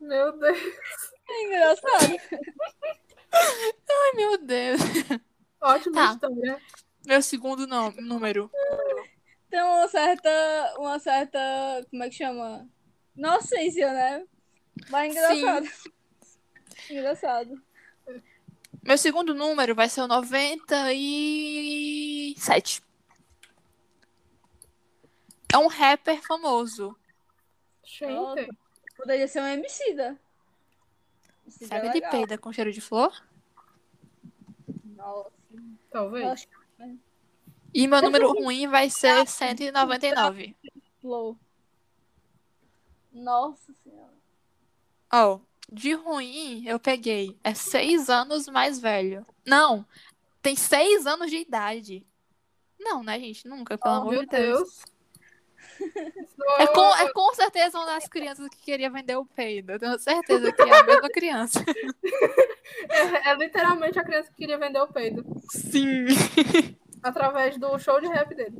Meu 0.00 0.32
Deus. 0.38 0.58
É 1.28 1.44
engraçado. 1.44 2.16
Ai, 3.32 4.12
meu 4.16 4.38
Deus. 4.38 4.80
Ótima 5.60 5.94
Tá. 5.94 6.12
história. 6.14 6.58
Meu 7.06 7.22
segundo 7.22 7.66
nó- 7.66 7.92
número. 7.98 8.50
Tem 9.50 9.60
uma 9.62 9.86
certa. 9.88 10.30
Uma 10.78 10.98
certa. 10.98 11.38
Como 11.90 12.02
é 12.02 12.08
que 12.08 12.14
chama? 12.16 12.66
Inocência, 13.16 13.92
né? 13.92 14.24
Mas 14.90 15.14
engraçado. 15.14 15.66
Engraçado. 16.90 17.62
Meu 18.82 18.96
segundo 18.96 19.34
número 19.34 19.74
vai 19.74 19.86
ser 19.88 20.00
o 20.02 20.06
97. 20.08 22.82
É 25.52 25.58
um 25.58 25.66
rapper 25.66 26.22
famoso. 26.22 26.96
Gente. 27.84 28.48
Poderia 28.96 29.26
ser 29.28 29.42
um. 29.42 29.46
Emicida 29.46 30.18
Será 31.48 31.80
que 31.80 31.86
é 31.88 31.92
legal. 31.92 32.10
peida 32.10 32.38
com 32.38 32.50
cheiro 32.52 32.72
de 32.72 32.80
flor? 32.80 33.12
Nossa. 34.84 35.39
Talvez. 35.90 36.24
Nossa, 36.24 36.98
E 37.74 37.86
meu 37.86 38.00
número 38.02 38.32
ruim 38.32 38.66
vai 38.68 38.88
ser 38.90 39.26
199. 39.26 40.56
Flow. 41.00 41.38
Nossa 43.12 43.72
senhora. 43.82 44.14
Ó, 45.12 45.40
de 45.70 45.92
ruim 45.94 46.64
eu 46.66 46.78
peguei. 46.78 47.38
É 47.42 47.54
seis 47.54 48.08
anos 48.08 48.46
mais 48.48 48.78
velho. 48.78 49.26
Não, 49.44 49.84
tem 50.40 50.54
seis 50.54 51.06
anos 51.06 51.30
de 51.30 51.38
idade. 51.38 52.06
Não, 52.78 53.02
né, 53.02 53.18
gente? 53.18 53.46
Nunca, 53.48 53.76
pelo 53.76 53.94
Oh, 53.94 53.98
amor 53.98 54.10
meu 54.12 54.20
de 54.22 54.28
Deus. 54.28 54.58
Deus. 54.60 54.84
É 56.58 56.66
com, 56.66 56.96
é 56.96 57.12
com 57.12 57.34
certeza 57.34 57.78
uma 57.78 57.86
das 57.86 58.08
crianças 58.08 58.48
que 58.48 58.58
queria 58.58 58.90
vender 58.90 59.16
o 59.16 59.24
peido. 59.24 59.72
Eu 59.72 59.78
tenho 59.78 59.98
certeza 59.98 60.52
que 60.52 60.62
é 60.62 60.78
a 60.78 60.82
mesma 60.82 61.08
criança. 61.08 61.64
É, 62.88 63.30
é 63.30 63.34
literalmente 63.36 63.98
a 63.98 64.04
criança 64.04 64.30
que 64.30 64.36
queria 64.36 64.58
vender 64.58 64.80
o 64.80 64.88
peido. 64.88 65.24
Sim. 65.50 66.06
Através 67.02 67.58
do 67.58 67.78
show 67.78 68.00
de 68.00 68.08
rap 68.08 68.34
dele. 68.34 68.56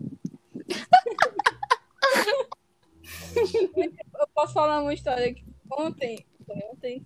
Eu 4.19 4.27
posso 4.35 4.53
falar 4.53 4.83
uma 4.83 4.95
história 4.95 5.33
que 5.33 5.45
ontem. 5.71 6.25
Ontem. 6.49 7.03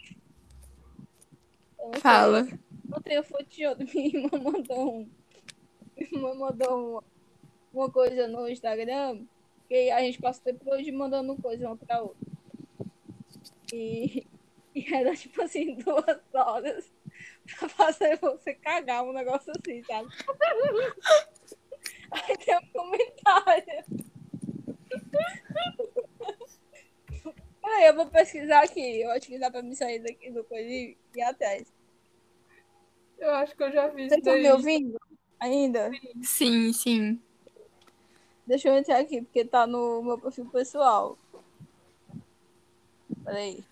Sei. 1.92 2.00
Fala. 2.00 2.46
Ontem 2.92 3.14
eu 3.14 3.24
fui 3.24 3.44
de 3.44 3.66
outro. 3.66 3.86
Minha 3.94 4.06
irmã 4.06 4.38
mandou 4.38 5.00
um. 5.00 5.10
Minha 5.96 6.10
irmã 6.12 6.34
mandou 6.34 6.90
uma, 6.90 7.04
uma 7.72 7.90
coisa 7.90 8.26
no 8.26 8.48
Instagram. 8.48 9.24
Que 9.68 9.90
a 9.90 10.00
gente 10.00 10.20
passa 10.20 10.40
o 10.40 10.44
tempo 10.44 10.70
hoje 10.70 10.92
mandando 10.92 11.36
coisa 11.36 11.66
uma 11.66 11.76
pra 11.76 12.02
outra. 12.02 12.34
E, 13.72 14.26
e 14.74 14.94
era 14.94 15.14
tipo 15.14 15.40
assim, 15.42 15.76
duas 15.76 16.20
horas 16.32 16.90
pra 17.58 17.68
fazer 17.68 18.18
você 18.18 18.54
cagar 18.54 19.04
um 19.04 19.12
negócio 19.12 19.52
assim, 19.56 19.82
sabe? 19.84 20.08
Aí 22.10 22.36
tem 22.38 22.56
um 22.56 22.66
comentário. 22.72 23.84
Peraí, 27.60 27.86
eu 27.86 27.94
vou 27.94 28.06
pesquisar 28.06 28.62
aqui. 28.62 29.00
Eu 29.00 29.10
acho 29.10 29.26
que 29.26 29.38
dá 29.38 29.50
pra 29.50 29.62
me 29.62 29.74
sair 29.74 29.98
daqui 29.98 30.30
do 30.30 30.44
coisa 30.44 30.68
e 30.68 30.96
ir 31.16 31.22
atrás. 31.22 31.72
Eu 33.18 33.30
acho 33.30 33.56
que 33.56 33.62
eu 33.62 33.72
já 33.72 33.88
vi 33.88 34.08
Vocês 34.08 34.12
isso 34.12 34.18
estão 34.18 34.34
me 34.34 34.52
ouvindo 34.52 35.00
ainda? 35.40 35.90
Sim, 36.22 36.72
sim. 36.72 37.20
Deixa 38.47 38.68
eu 38.68 38.76
entrar 38.76 38.99
aqui, 38.99 39.22
porque 39.22 39.45
tá 39.45 39.66
no 39.66 40.03
meu 40.03 40.18
perfil 40.18 40.47
pessoal. 40.47 41.16
Peraí. 43.24 43.64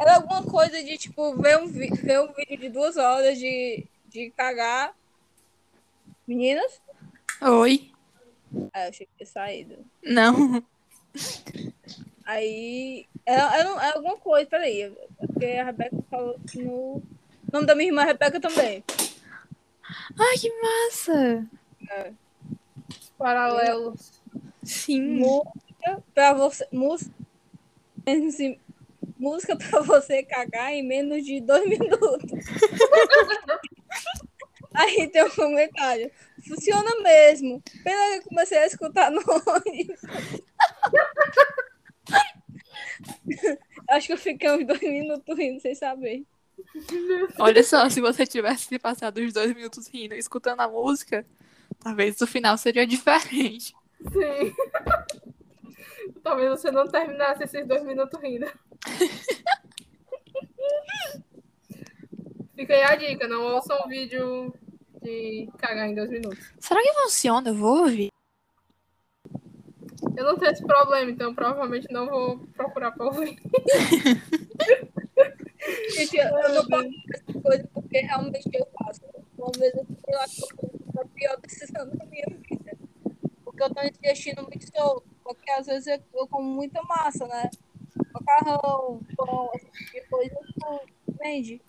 Era 0.00 0.16
alguma 0.16 0.44
coisa 0.44 0.80
de, 0.82 0.96
tipo, 0.96 1.34
ver 1.40 1.58
um, 1.58 1.66
vi- 1.66 1.90
ver 1.90 2.20
um 2.20 2.32
vídeo 2.32 2.56
de 2.56 2.68
duas 2.68 2.96
horas 2.96 3.36
de, 3.38 3.84
de 4.06 4.30
cagar. 4.30 4.94
Meninas? 6.26 6.80
Oi? 7.42 7.90
Ah, 8.72 8.84
eu 8.84 8.88
achei 8.90 9.06
que 9.06 9.12
tinha 9.16 9.26
saído. 9.26 9.84
Não. 10.04 10.62
Aí. 12.24 13.06
Era, 13.26 13.56
era, 13.58 13.68
era 13.84 13.96
alguma 13.96 14.16
coisa, 14.16 14.48
peraí. 14.48 14.82
é 14.82 14.90
Porque 15.26 15.46
a 15.46 15.64
Rebeca 15.64 15.96
falou 16.08 16.38
que 16.50 16.62
no. 16.62 16.72
O 16.72 17.02
nome 17.52 17.66
da 17.66 17.74
minha 17.74 17.88
irmã 17.88 18.02
é 18.02 18.06
Rebeca 18.06 18.38
também. 18.40 18.84
Ai, 20.18 20.38
que 20.38 20.50
massa. 20.62 21.46
Paralelos. 23.18 24.22
Sim. 24.62 25.18
Música 25.18 26.02
pra 26.14 26.32
você. 26.32 26.66
Música. 26.72 27.14
Música 29.18 29.56
pra 29.56 29.80
você 29.80 30.22
cagar 30.22 30.72
em 30.72 30.86
menos 30.86 31.24
de 31.24 31.40
dois 31.40 31.66
minutos. 31.68 32.30
Aí 34.74 35.08
tem 35.08 35.24
um 35.24 35.30
comentário. 35.30 36.10
Funciona 36.46 37.00
mesmo. 37.02 37.60
Pena 37.82 38.12
que 38.12 38.18
eu 38.18 38.22
comecei 38.28 38.58
a 38.58 38.66
escutar 38.66 39.10
no. 39.10 39.20
Acho 43.90 44.06
que 44.06 44.12
eu 44.12 44.18
fiquei 44.18 44.50
uns 44.50 44.66
dois 44.66 44.80
minutos 44.80 45.36
rindo 45.36 45.60
sem 45.60 45.74
saber. 45.74 46.24
Olha 47.38 47.62
só, 47.64 47.88
se 47.88 48.00
você 48.00 48.26
tivesse 48.26 48.78
passado 48.78 49.18
os 49.18 49.32
dois 49.32 49.54
minutos 49.54 49.88
rindo 49.88 50.14
escutando 50.14 50.60
a 50.60 50.68
música, 50.68 51.26
talvez 51.80 52.20
o 52.20 52.26
final 52.26 52.56
seria 52.58 52.86
diferente. 52.86 53.74
Sim. 54.12 54.54
Talvez 56.22 56.50
você 56.50 56.70
não 56.70 56.86
terminasse 56.86 57.44
esses 57.44 57.66
dois 57.66 57.82
minutos 57.84 58.20
rindo. 58.20 58.46
Fica 62.54 62.74
aí 62.74 62.82
a 62.82 62.96
dica, 62.96 63.26
não 63.28 63.54
ouça 63.54 63.74
um 63.82 63.88
vídeo 63.88 64.52
de 65.02 65.48
cagar 65.58 65.88
em 65.88 65.94
dois 65.94 66.10
minutos. 66.10 66.52
Será 66.58 66.82
que 66.82 66.92
funciona? 67.02 67.50
Eu 67.50 67.54
vou 67.54 67.82
ouvir. 67.82 68.10
Eu 70.16 70.24
não 70.24 70.36
tenho 70.36 70.50
esse 70.50 70.64
problema, 70.66 71.10
então 71.10 71.34
provavelmente 71.34 71.90
não 71.92 72.06
vou 72.08 72.38
procurar 72.56 72.90
pra 72.92 73.06
ouvir. 73.06 73.40
Gente, 75.90 76.16
eu 76.16 76.54
não 76.54 76.66
faço 76.68 76.88
essa 77.14 77.40
coisa 77.40 77.68
porque 77.72 77.98
realmente 78.00 78.50
eu 78.52 78.66
faço. 78.78 79.00
Uma 79.36 79.52
vez 79.56 79.74
eu 79.74 79.84
fui 79.84 80.14
lá 80.14 80.24
que 80.24 80.42
a 80.42 80.67
pior 81.18 81.36
decisão 81.40 81.88
da 81.88 82.04
minha 82.06 82.26
vida. 82.26 82.78
Porque 83.44 83.62
eu 83.62 83.74
tenho 83.74 83.88
intestino 83.88 84.42
muito 84.42 84.76
solto. 84.76 85.06
Porque 85.24 85.50
às 85.50 85.66
vezes 85.66 85.86
eu, 85.86 86.00
eu 86.14 86.26
como 86.28 86.48
muita 86.48 86.82
massa, 86.82 87.26
né? 87.26 87.50
Macarrão, 88.12 89.00
pão, 89.16 89.50
esse 89.54 89.66
tipo 89.66 89.92
de 89.92 90.00
coisa 90.08 90.36
vende. 91.20 91.60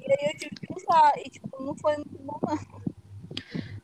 E 0.00 0.12
aí 0.12 0.32
eu 0.32 0.38
tive 0.38 0.54
que 0.54 0.72
usar. 0.74 1.12
E 1.18 1.28
tipo, 1.28 1.62
não 1.62 1.74
foi 1.76 1.96
muito 1.96 2.18
bom, 2.18 2.40
não. 2.46 2.82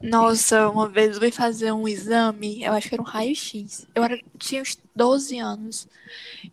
Nossa, 0.01 0.69
uma 0.69 0.89
vez 0.89 1.15
eu 1.15 1.21
fui 1.21 1.31
fazer 1.33 1.73
um 1.73 1.89
exame, 1.89 2.63
eu 2.63 2.73
acho 2.73 2.89
que 2.89 2.95
era 2.95 3.03
um 3.03 3.07
raio-x. 3.07 3.87
Eu 3.95 4.05
era, 4.05 4.19
tinha 4.39 4.63
uns 4.63 4.79
12 4.95 5.39
anos. 5.39 5.89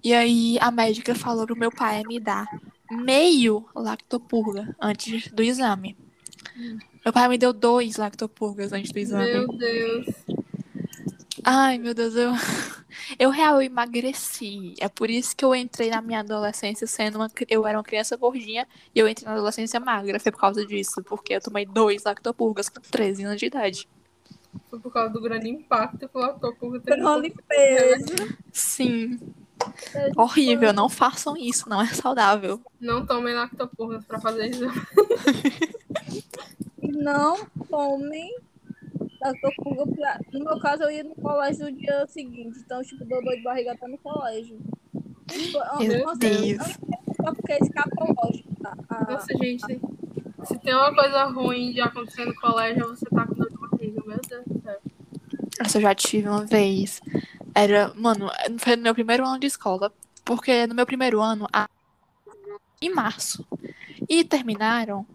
E 0.04 0.14
aí 0.14 0.58
a 0.60 0.72
médica 0.72 1.14
falou 1.14 1.46
pro 1.46 1.56
meu 1.56 1.72
pai 1.72 2.02
me 2.08 2.20
dar 2.20 2.48
meio 2.90 3.68
lactopurga 3.76 4.76
antes 4.82 5.32
do 5.32 5.44
exame. 5.44 5.96
Meu 7.06 7.14
pai 7.14 7.28
me 7.30 7.38
deu 7.38 7.54
dois 7.54 7.98
lactopurgas 7.98 8.74
antes 8.74 8.92
do 8.92 8.98
exame. 8.98 9.32
Meu 9.32 9.48
Deus. 9.48 10.08
Ai, 11.44 11.78
meu 11.78 11.94
Deus, 11.94 12.16
eu, 12.16 12.32
eu 13.20 13.30
real 13.30 13.62
emagreci. 13.62 14.74
É 14.80 14.90
por 14.90 15.08
isso 15.12 15.36
que 15.36 15.46
eu 15.46 15.54
entrei 15.54 15.92
na 15.92 16.02
minha 16.02 16.22
adolescência 16.22 16.88
sendo 16.88 17.18
uma. 17.18 17.30
Eu 17.48 17.68
era 17.68 17.78
uma 17.78 17.84
criança 17.84 18.18
gordinha 18.18 18.68
e 18.96 18.98
eu 18.98 19.08
entrei 19.08 19.28
na 19.28 19.36
adolescência 19.36 19.80
magra. 19.80 20.20
Foi 20.20 20.32
por 20.32 20.40
causa 20.40 20.66
disso, 20.66 21.04
porque 21.04 21.36
eu 21.36 21.42
tomei 21.42 21.64
dois 21.68 22.04
lactopurgas 22.04 22.70
com 22.70 22.82
13 22.82 23.24
anos 23.26 23.40
de 23.40 23.46
idade. 23.46 23.88
Foi 24.68 24.80
por 24.80 24.92
causa 24.92 25.14
do 25.14 25.22
grande 25.22 25.48
impacto 25.48 26.10
que 26.10 26.18
o 26.18 26.20
lactopurga 26.20 26.82
Foi 26.82 26.94
teve. 26.96 27.02
uma 27.02 27.18
limpeza. 27.18 28.38
Sim. 28.52 29.20
Horrível, 30.18 30.74
não 30.74 30.90
façam 30.90 31.38
isso, 31.38 31.70
não 31.70 31.80
é 31.80 31.86
saudável. 31.88 32.60
Não 32.82 33.06
tomem 33.06 33.36
lactopurgas 33.36 34.04
pra 34.06 34.20
fazer 34.20 34.48
isso. 34.48 34.66
Não 36.96 37.36
lactopurga 39.22 39.88
pra... 39.88 40.20
No 40.34 40.46
meu 40.46 40.60
caso, 40.60 40.84
eu 40.84 40.92
ia 40.92 41.04
no 41.04 41.16
colégio 41.16 41.66
no 41.66 41.72
dia 41.72 42.06
seguinte. 42.08 42.60
Então, 42.60 42.82
tipo, 42.84 43.04
dou 43.06 43.24
dor 43.24 43.36
de 43.36 43.44
barriga 43.44 43.74
até 43.74 43.88
no 43.88 43.98
colégio. 43.98 44.60
Meu 45.80 46.06
Nossa, 46.06 46.20
Deus. 46.20 46.58
Só 47.16 47.34
porque 47.34 47.54
é 47.54 47.60
escapológico. 47.60 48.56
tá? 48.62 48.78
A- 48.90 49.12
Nossa, 49.12 49.34
gente, 49.38 49.80
se 50.46 50.60
tem 50.60 50.74
uma 50.74 50.94
coisa 50.94 51.24
ruim 51.26 51.72
de 51.74 51.82
acontecer 51.82 52.26
no 52.26 52.36
colégio, 52.36 52.88
você 52.88 53.06
tá 53.06 53.26
com 53.26 53.34
dor 53.34 53.50
de 53.50 53.58
barriga. 53.58 54.02
Meu 54.06 54.20
Deus 54.28 54.44
do 54.46 54.62
céu. 54.62 54.80
Essa 55.60 55.78
eu 55.78 55.82
já 55.82 55.96
tive 55.96 56.28
uma 56.28 56.46
vez. 56.46 57.02
Era, 57.54 57.94
mano, 57.96 58.30
foi 58.60 58.76
no 58.76 58.84
meu 58.84 58.94
primeiro 58.94 59.26
ano 59.26 59.40
de 59.40 59.48
escola. 59.48 59.92
Porque 60.24 60.66
no 60.68 60.76
meu 60.76 60.86
primeiro 60.86 61.22
ano, 61.22 61.48
a... 61.52 61.68
em 62.82 62.94
março. 62.94 63.46
E 64.08 64.24
terminaram 64.24 65.06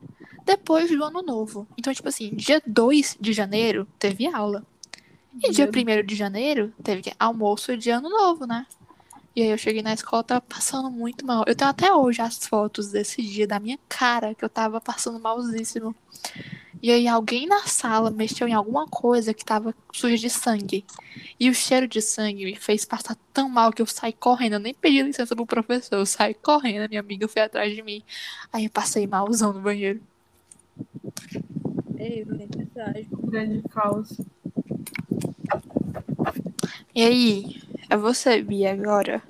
depois 0.50 0.90
do 0.90 1.04
ano 1.04 1.22
novo. 1.22 1.66
Então, 1.78 1.94
tipo 1.94 2.08
assim, 2.08 2.34
dia 2.34 2.60
2 2.66 3.18
de 3.20 3.32
janeiro 3.32 3.86
teve 3.98 4.26
aula. 4.26 4.66
E 5.42 5.52
dia 5.52 5.68
1 5.68 6.04
de 6.04 6.16
janeiro 6.16 6.72
teve 6.82 7.12
almoço 7.18 7.76
de 7.76 7.88
ano 7.88 8.10
novo, 8.10 8.46
né? 8.46 8.66
E 9.34 9.42
aí 9.42 9.48
eu 9.48 9.58
cheguei 9.58 9.80
na 9.80 9.94
escola, 9.94 10.24
tava 10.24 10.40
passando 10.40 10.90
muito 10.90 11.24
mal. 11.24 11.44
Eu 11.46 11.54
tenho 11.54 11.70
até 11.70 11.92
hoje 11.92 12.20
as 12.20 12.44
fotos 12.46 12.88
desse 12.88 13.22
dia 13.22 13.46
da 13.46 13.60
minha 13.60 13.78
cara, 13.88 14.34
que 14.34 14.44
eu 14.44 14.48
tava 14.48 14.80
passando 14.80 15.20
malzíssimo. 15.20 15.94
E 16.82 16.90
aí 16.90 17.06
alguém 17.06 17.46
na 17.46 17.62
sala 17.66 18.10
mexeu 18.10 18.48
em 18.48 18.54
alguma 18.54 18.88
coisa 18.88 19.32
que 19.32 19.44
tava 19.44 19.72
suja 19.92 20.16
de 20.16 20.28
sangue. 20.28 20.84
E 21.38 21.48
o 21.48 21.54
cheiro 21.54 21.86
de 21.86 22.02
sangue 22.02 22.44
me 22.44 22.56
fez 22.56 22.84
passar 22.84 23.16
tão 23.32 23.48
mal 23.48 23.72
que 23.72 23.80
eu 23.80 23.86
saí 23.86 24.12
correndo. 24.12 24.54
Eu 24.54 24.58
nem 24.58 24.74
pedi 24.74 25.00
licença 25.00 25.36
pro 25.36 25.46
professor. 25.46 25.96
Eu 25.96 26.06
saí 26.06 26.34
correndo, 26.34 26.86
a 26.86 26.88
minha 26.88 27.00
amiga 27.00 27.28
foi 27.28 27.42
atrás 27.42 27.72
de 27.72 27.82
mim. 27.82 28.02
Aí 28.52 28.64
eu 28.64 28.70
passei 28.70 29.06
malzão 29.06 29.52
no 29.52 29.60
banheiro. 29.60 30.00
Ei, 31.98 32.24
gente, 32.24 32.56
verdade. 32.56 33.08
Grande 33.12 33.62
caos. 33.68 34.20
E 36.94 37.02
aí, 37.02 37.62
é 37.88 37.96
você, 37.96 38.42
Bia, 38.42 38.72
agora? 38.72 39.22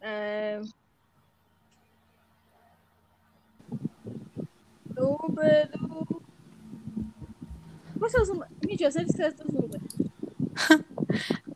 É... 0.00 0.60
Número. 4.94 6.22
Quais 7.98 8.12
são 8.12 8.22
os 8.22 8.28
números? 8.28 8.54
Gente, 8.68 8.84
eu 8.84 8.92
sempre 8.92 9.10
esqueço 9.10 9.36
dos 9.44 9.52
números. 9.52 9.82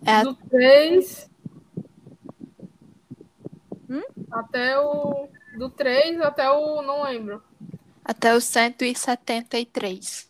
É 0.05 0.23
Do 0.23 0.35
3. 0.35 1.31
Hum? 3.89 4.03
Até 4.31 4.79
o. 4.79 5.29
Do 5.61 5.69
3 5.69 6.23
até 6.23 6.51
o. 6.51 6.81
Não 6.81 7.03
lembro. 7.03 7.45
até 8.03 8.35
o 8.35 8.41
173. 8.41 10.27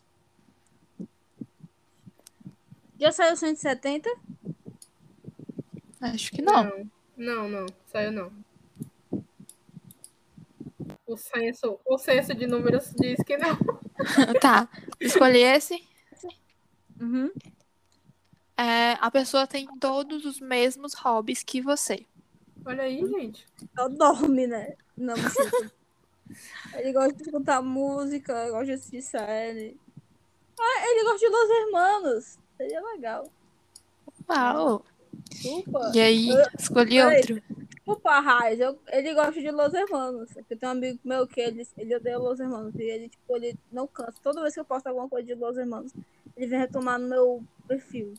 Já 2.99 3.11
saiu 3.13 3.37
170? 3.37 4.09
Acho 6.01 6.31
que 6.33 6.41
não. 6.41 6.89
Não, 7.15 7.47
não, 7.47 7.65
saiu 7.87 8.11
não. 8.11 8.29
O 11.07 11.15
senso, 11.15 11.79
o 11.85 11.97
senso 11.97 12.35
de 12.35 12.45
números 12.45 12.93
diz 12.99 13.23
que 13.25 13.37
não. 13.37 13.57
tá, 14.41 14.67
escolhi 14.99 15.43
esse. 15.43 15.81
Uhum. 16.99 17.31
É, 18.57 18.97
a 18.99 19.09
pessoa 19.09 19.47
tem 19.47 19.65
todos 19.79 20.25
os 20.25 20.41
mesmos 20.41 20.93
hobbies 20.93 21.41
que 21.41 21.61
você. 21.61 22.05
Olha 22.65 22.83
aí, 22.83 22.99
gente. 23.07 23.47
Só 23.73 23.87
dorme, 23.87 24.45
né? 24.45 24.75
Não. 25.01 25.15
Ele 26.75 26.93
gosta 26.93 27.13
de 27.13 27.23
escutar 27.23 27.61
música, 27.61 28.49
gosta 28.49 28.65
de 28.65 28.71
assistir 28.73 29.01
série. 29.01 29.77
Ah, 30.59 30.87
ele 30.87 31.03
gosta 31.03 31.19
de 31.19 31.29
Los 31.29 31.49
Hermanos. 31.49 32.39
Seria 32.57 32.81
legal. 32.81 33.27
Uau! 34.29 34.85
E 35.93 35.99
aí, 35.99 36.29
escolhi 36.57 36.97
Peraí. 37.01 37.17
outro. 37.17 37.41
Desculpa, 37.75 38.19
Raiz. 38.19 38.59
Eu, 38.59 38.79
ele 38.89 39.13
gosta 39.13 39.41
de 39.41 39.51
Los 39.51 39.73
Hermanos. 39.73 40.29
Eu 40.37 40.57
tenho 40.57 40.71
um 40.71 40.75
amigo 40.75 40.99
meu 41.03 41.27
que 41.27 41.41
ele, 41.41 41.67
ele 41.77 41.95
odeia 41.95 42.17
Los 42.17 42.39
Hermanos. 42.39 42.75
E 42.75 42.83
ele, 42.83 43.09
tipo, 43.09 43.35
ele 43.35 43.57
não 43.71 43.87
cansa. 43.87 44.13
Toda 44.21 44.41
vez 44.41 44.53
que 44.53 44.59
eu 44.59 44.65
posto 44.65 44.87
alguma 44.87 45.09
coisa 45.09 45.25
de 45.27 45.35
Los 45.35 45.57
Hermanos, 45.57 45.91
ele 46.37 46.47
vem 46.47 46.59
retomar 46.59 46.99
no 46.99 47.07
meu 47.09 47.43
perfil. 47.67 48.13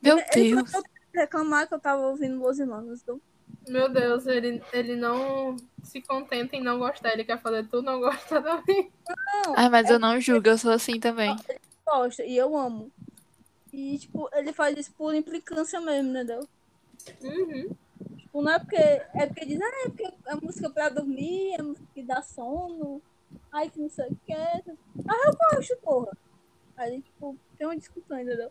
Meu 0.00 0.16
Ele 0.34 0.54
Deus. 0.54 0.74
a 0.74 0.82
reclamar 1.12 1.68
que 1.68 1.74
eu 1.74 1.80
tava 1.80 2.06
ouvindo 2.06 2.38
Los 2.40 2.58
Hermanos. 2.58 3.00
Então, 3.02 3.20
Meu 3.68 3.88
Deus, 3.88 4.26
ele, 4.26 4.62
ele 4.72 4.96
não 4.96 5.56
se 5.82 6.00
contenta 6.02 6.56
em 6.56 6.62
não 6.62 6.78
gostar, 6.78 7.12
ele 7.12 7.24
quer 7.24 7.40
fazer 7.40 7.66
tudo, 7.68 7.82
não 7.82 8.00
gosta 8.00 8.40
também. 8.42 8.90
Não, 9.08 9.54
Ai, 9.56 9.68
mas 9.68 9.88
eu 9.88 9.98
não 9.98 10.20
julgo, 10.20 10.48
eu 10.48 10.58
sou 10.58 10.72
assim 10.72 10.98
também. 10.98 11.34
gosta 11.86 12.24
e 12.24 12.36
eu 12.36 12.56
amo. 12.56 12.90
E, 13.72 13.98
tipo, 13.98 14.28
ele 14.32 14.52
faz 14.52 14.76
isso 14.76 14.92
por 14.92 15.14
implicância 15.14 15.80
mesmo, 15.80 16.10
entendeu? 16.10 16.46
Uhum. 17.22 17.68
Tipo, 18.16 18.42
não 18.42 18.52
é 18.52 18.58
porque. 18.58 18.76
É 18.76 19.26
porque 19.26 19.46
diz, 19.46 19.60
ah, 19.60 19.82
é 19.84 19.88
porque 19.88 20.12
é 20.26 20.34
música 20.34 20.70
pra 20.70 20.88
dormir, 20.88 21.54
é 21.54 21.62
música 21.62 21.86
que 21.94 22.02
dá 22.02 22.20
sono. 22.22 23.00
Ai, 23.52 23.70
que 23.70 23.78
não 23.78 23.88
sei 23.88 24.08
o 24.08 24.16
que. 24.26 24.32
Ah, 24.32 25.26
eu 25.26 25.36
gosto, 25.56 25.76
porra. 25.78 26.12
Aí, 26.76 27.00
tipo, 27.00 27.36
tem 27.56 27.66
uma 27.66 27.76
discussão, 27.76 28.18
entendeu? 28.18 28.50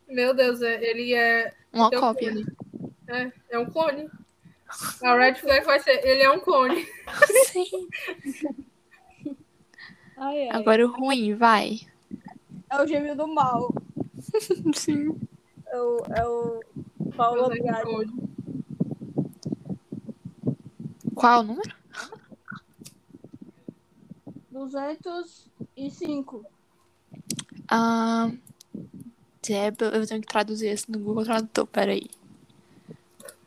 Meu 0.07 0.33
Deus, 0.35 0.61
é- 0.63 0.83
ele 0.85 1.15
é, 1.15 1.53
Uma 1.73 1.91
Teu 1.91 2.01
cópia. 2.01 2.31
clone. 2.31 2.47
é, 3.09 3.33
é 3.51 3.59
um 3.59 3.67
clone. 3.71 4.09
A 5.03 5.15
Red 5.17 5.35
Flag 5.37 5.65
vai 5.67 5.81
ser, 5.81 6.05
ele 6.07 6.23
é 6.23 6.31
um 6.31 6.41
clone. 6.41 6.87
Sim. 7.53 7.89
Ai, 10.17 10.49
ai. 10.49 10.51
Agora 10.51 10.87
o 10.87 10.91
ruim, 10.91 11.35
vai. 11.35 11.81
É 12.73 12.83
o 12.83 12.87
gêmeo 12.87 13.15
do 13.15 13.29
mal. 13.29 13.71
Sim. 14.75 15.21
É 15.67 15.79
o, 15.79 15.99
é 16.17 16.27
o 16.27 16.61
Paulo 17.15 17.53
é 17.53 17.83
clone. 17.83 18.33
Qual 21.15 21.41
o 21.41 21.43
número? 21.43 21.77
205. 24.51 26.47
Ah, 27.71 28.31
Deb, 29.43 29.83
eu 29.83 30.07
tenho 30.07 30.23
que 30.23 30.27
traduzir 30.27 30.73
isso 30.73 30.91
no 30.91 30.99
Google 30.99 31.25
Tradutor, 31.25 31.67
peraí. 31.67 32.09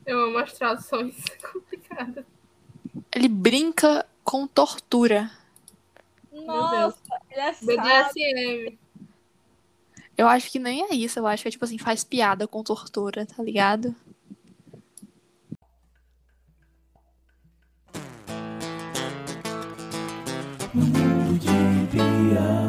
Eu 0.06 0.26
amo 0.26 0.38
as 0.38 0.54
traduções 0.54 1.16
complicadas. 1.52 2.26
Ele 3.12 3.28
brinca 3.28 4.06
com 4.24 4.46
tortura. 4.46 5.32
Nossa, 6.32 7.02
ele 7.32 7.42
é. 7.42 7.52
BDSM. 7.54 8.85
Eu 10.18 10.28
acho 10.28 10.50
que 10.50 10.60
nem 10.60 10.84
é 10.84 10.96
isso, 10.96 11.20
eu 11.20 11.28
acho 11.28 11.44
que 11.44 11.50
é 11.50 11.52
tipo 11.52 11.66
assim, 11.66 11.78
faz 11.78 12.04
piada 12.04 12.48
com 12.48 12.64
tortura, 12.64 13.26
tá 13.26 13.44
ligado? 13.44 13.94
No 20.74 20.86
mundo 20.86 21.40
de 21.40 21.48
Bia. 21.92 22.65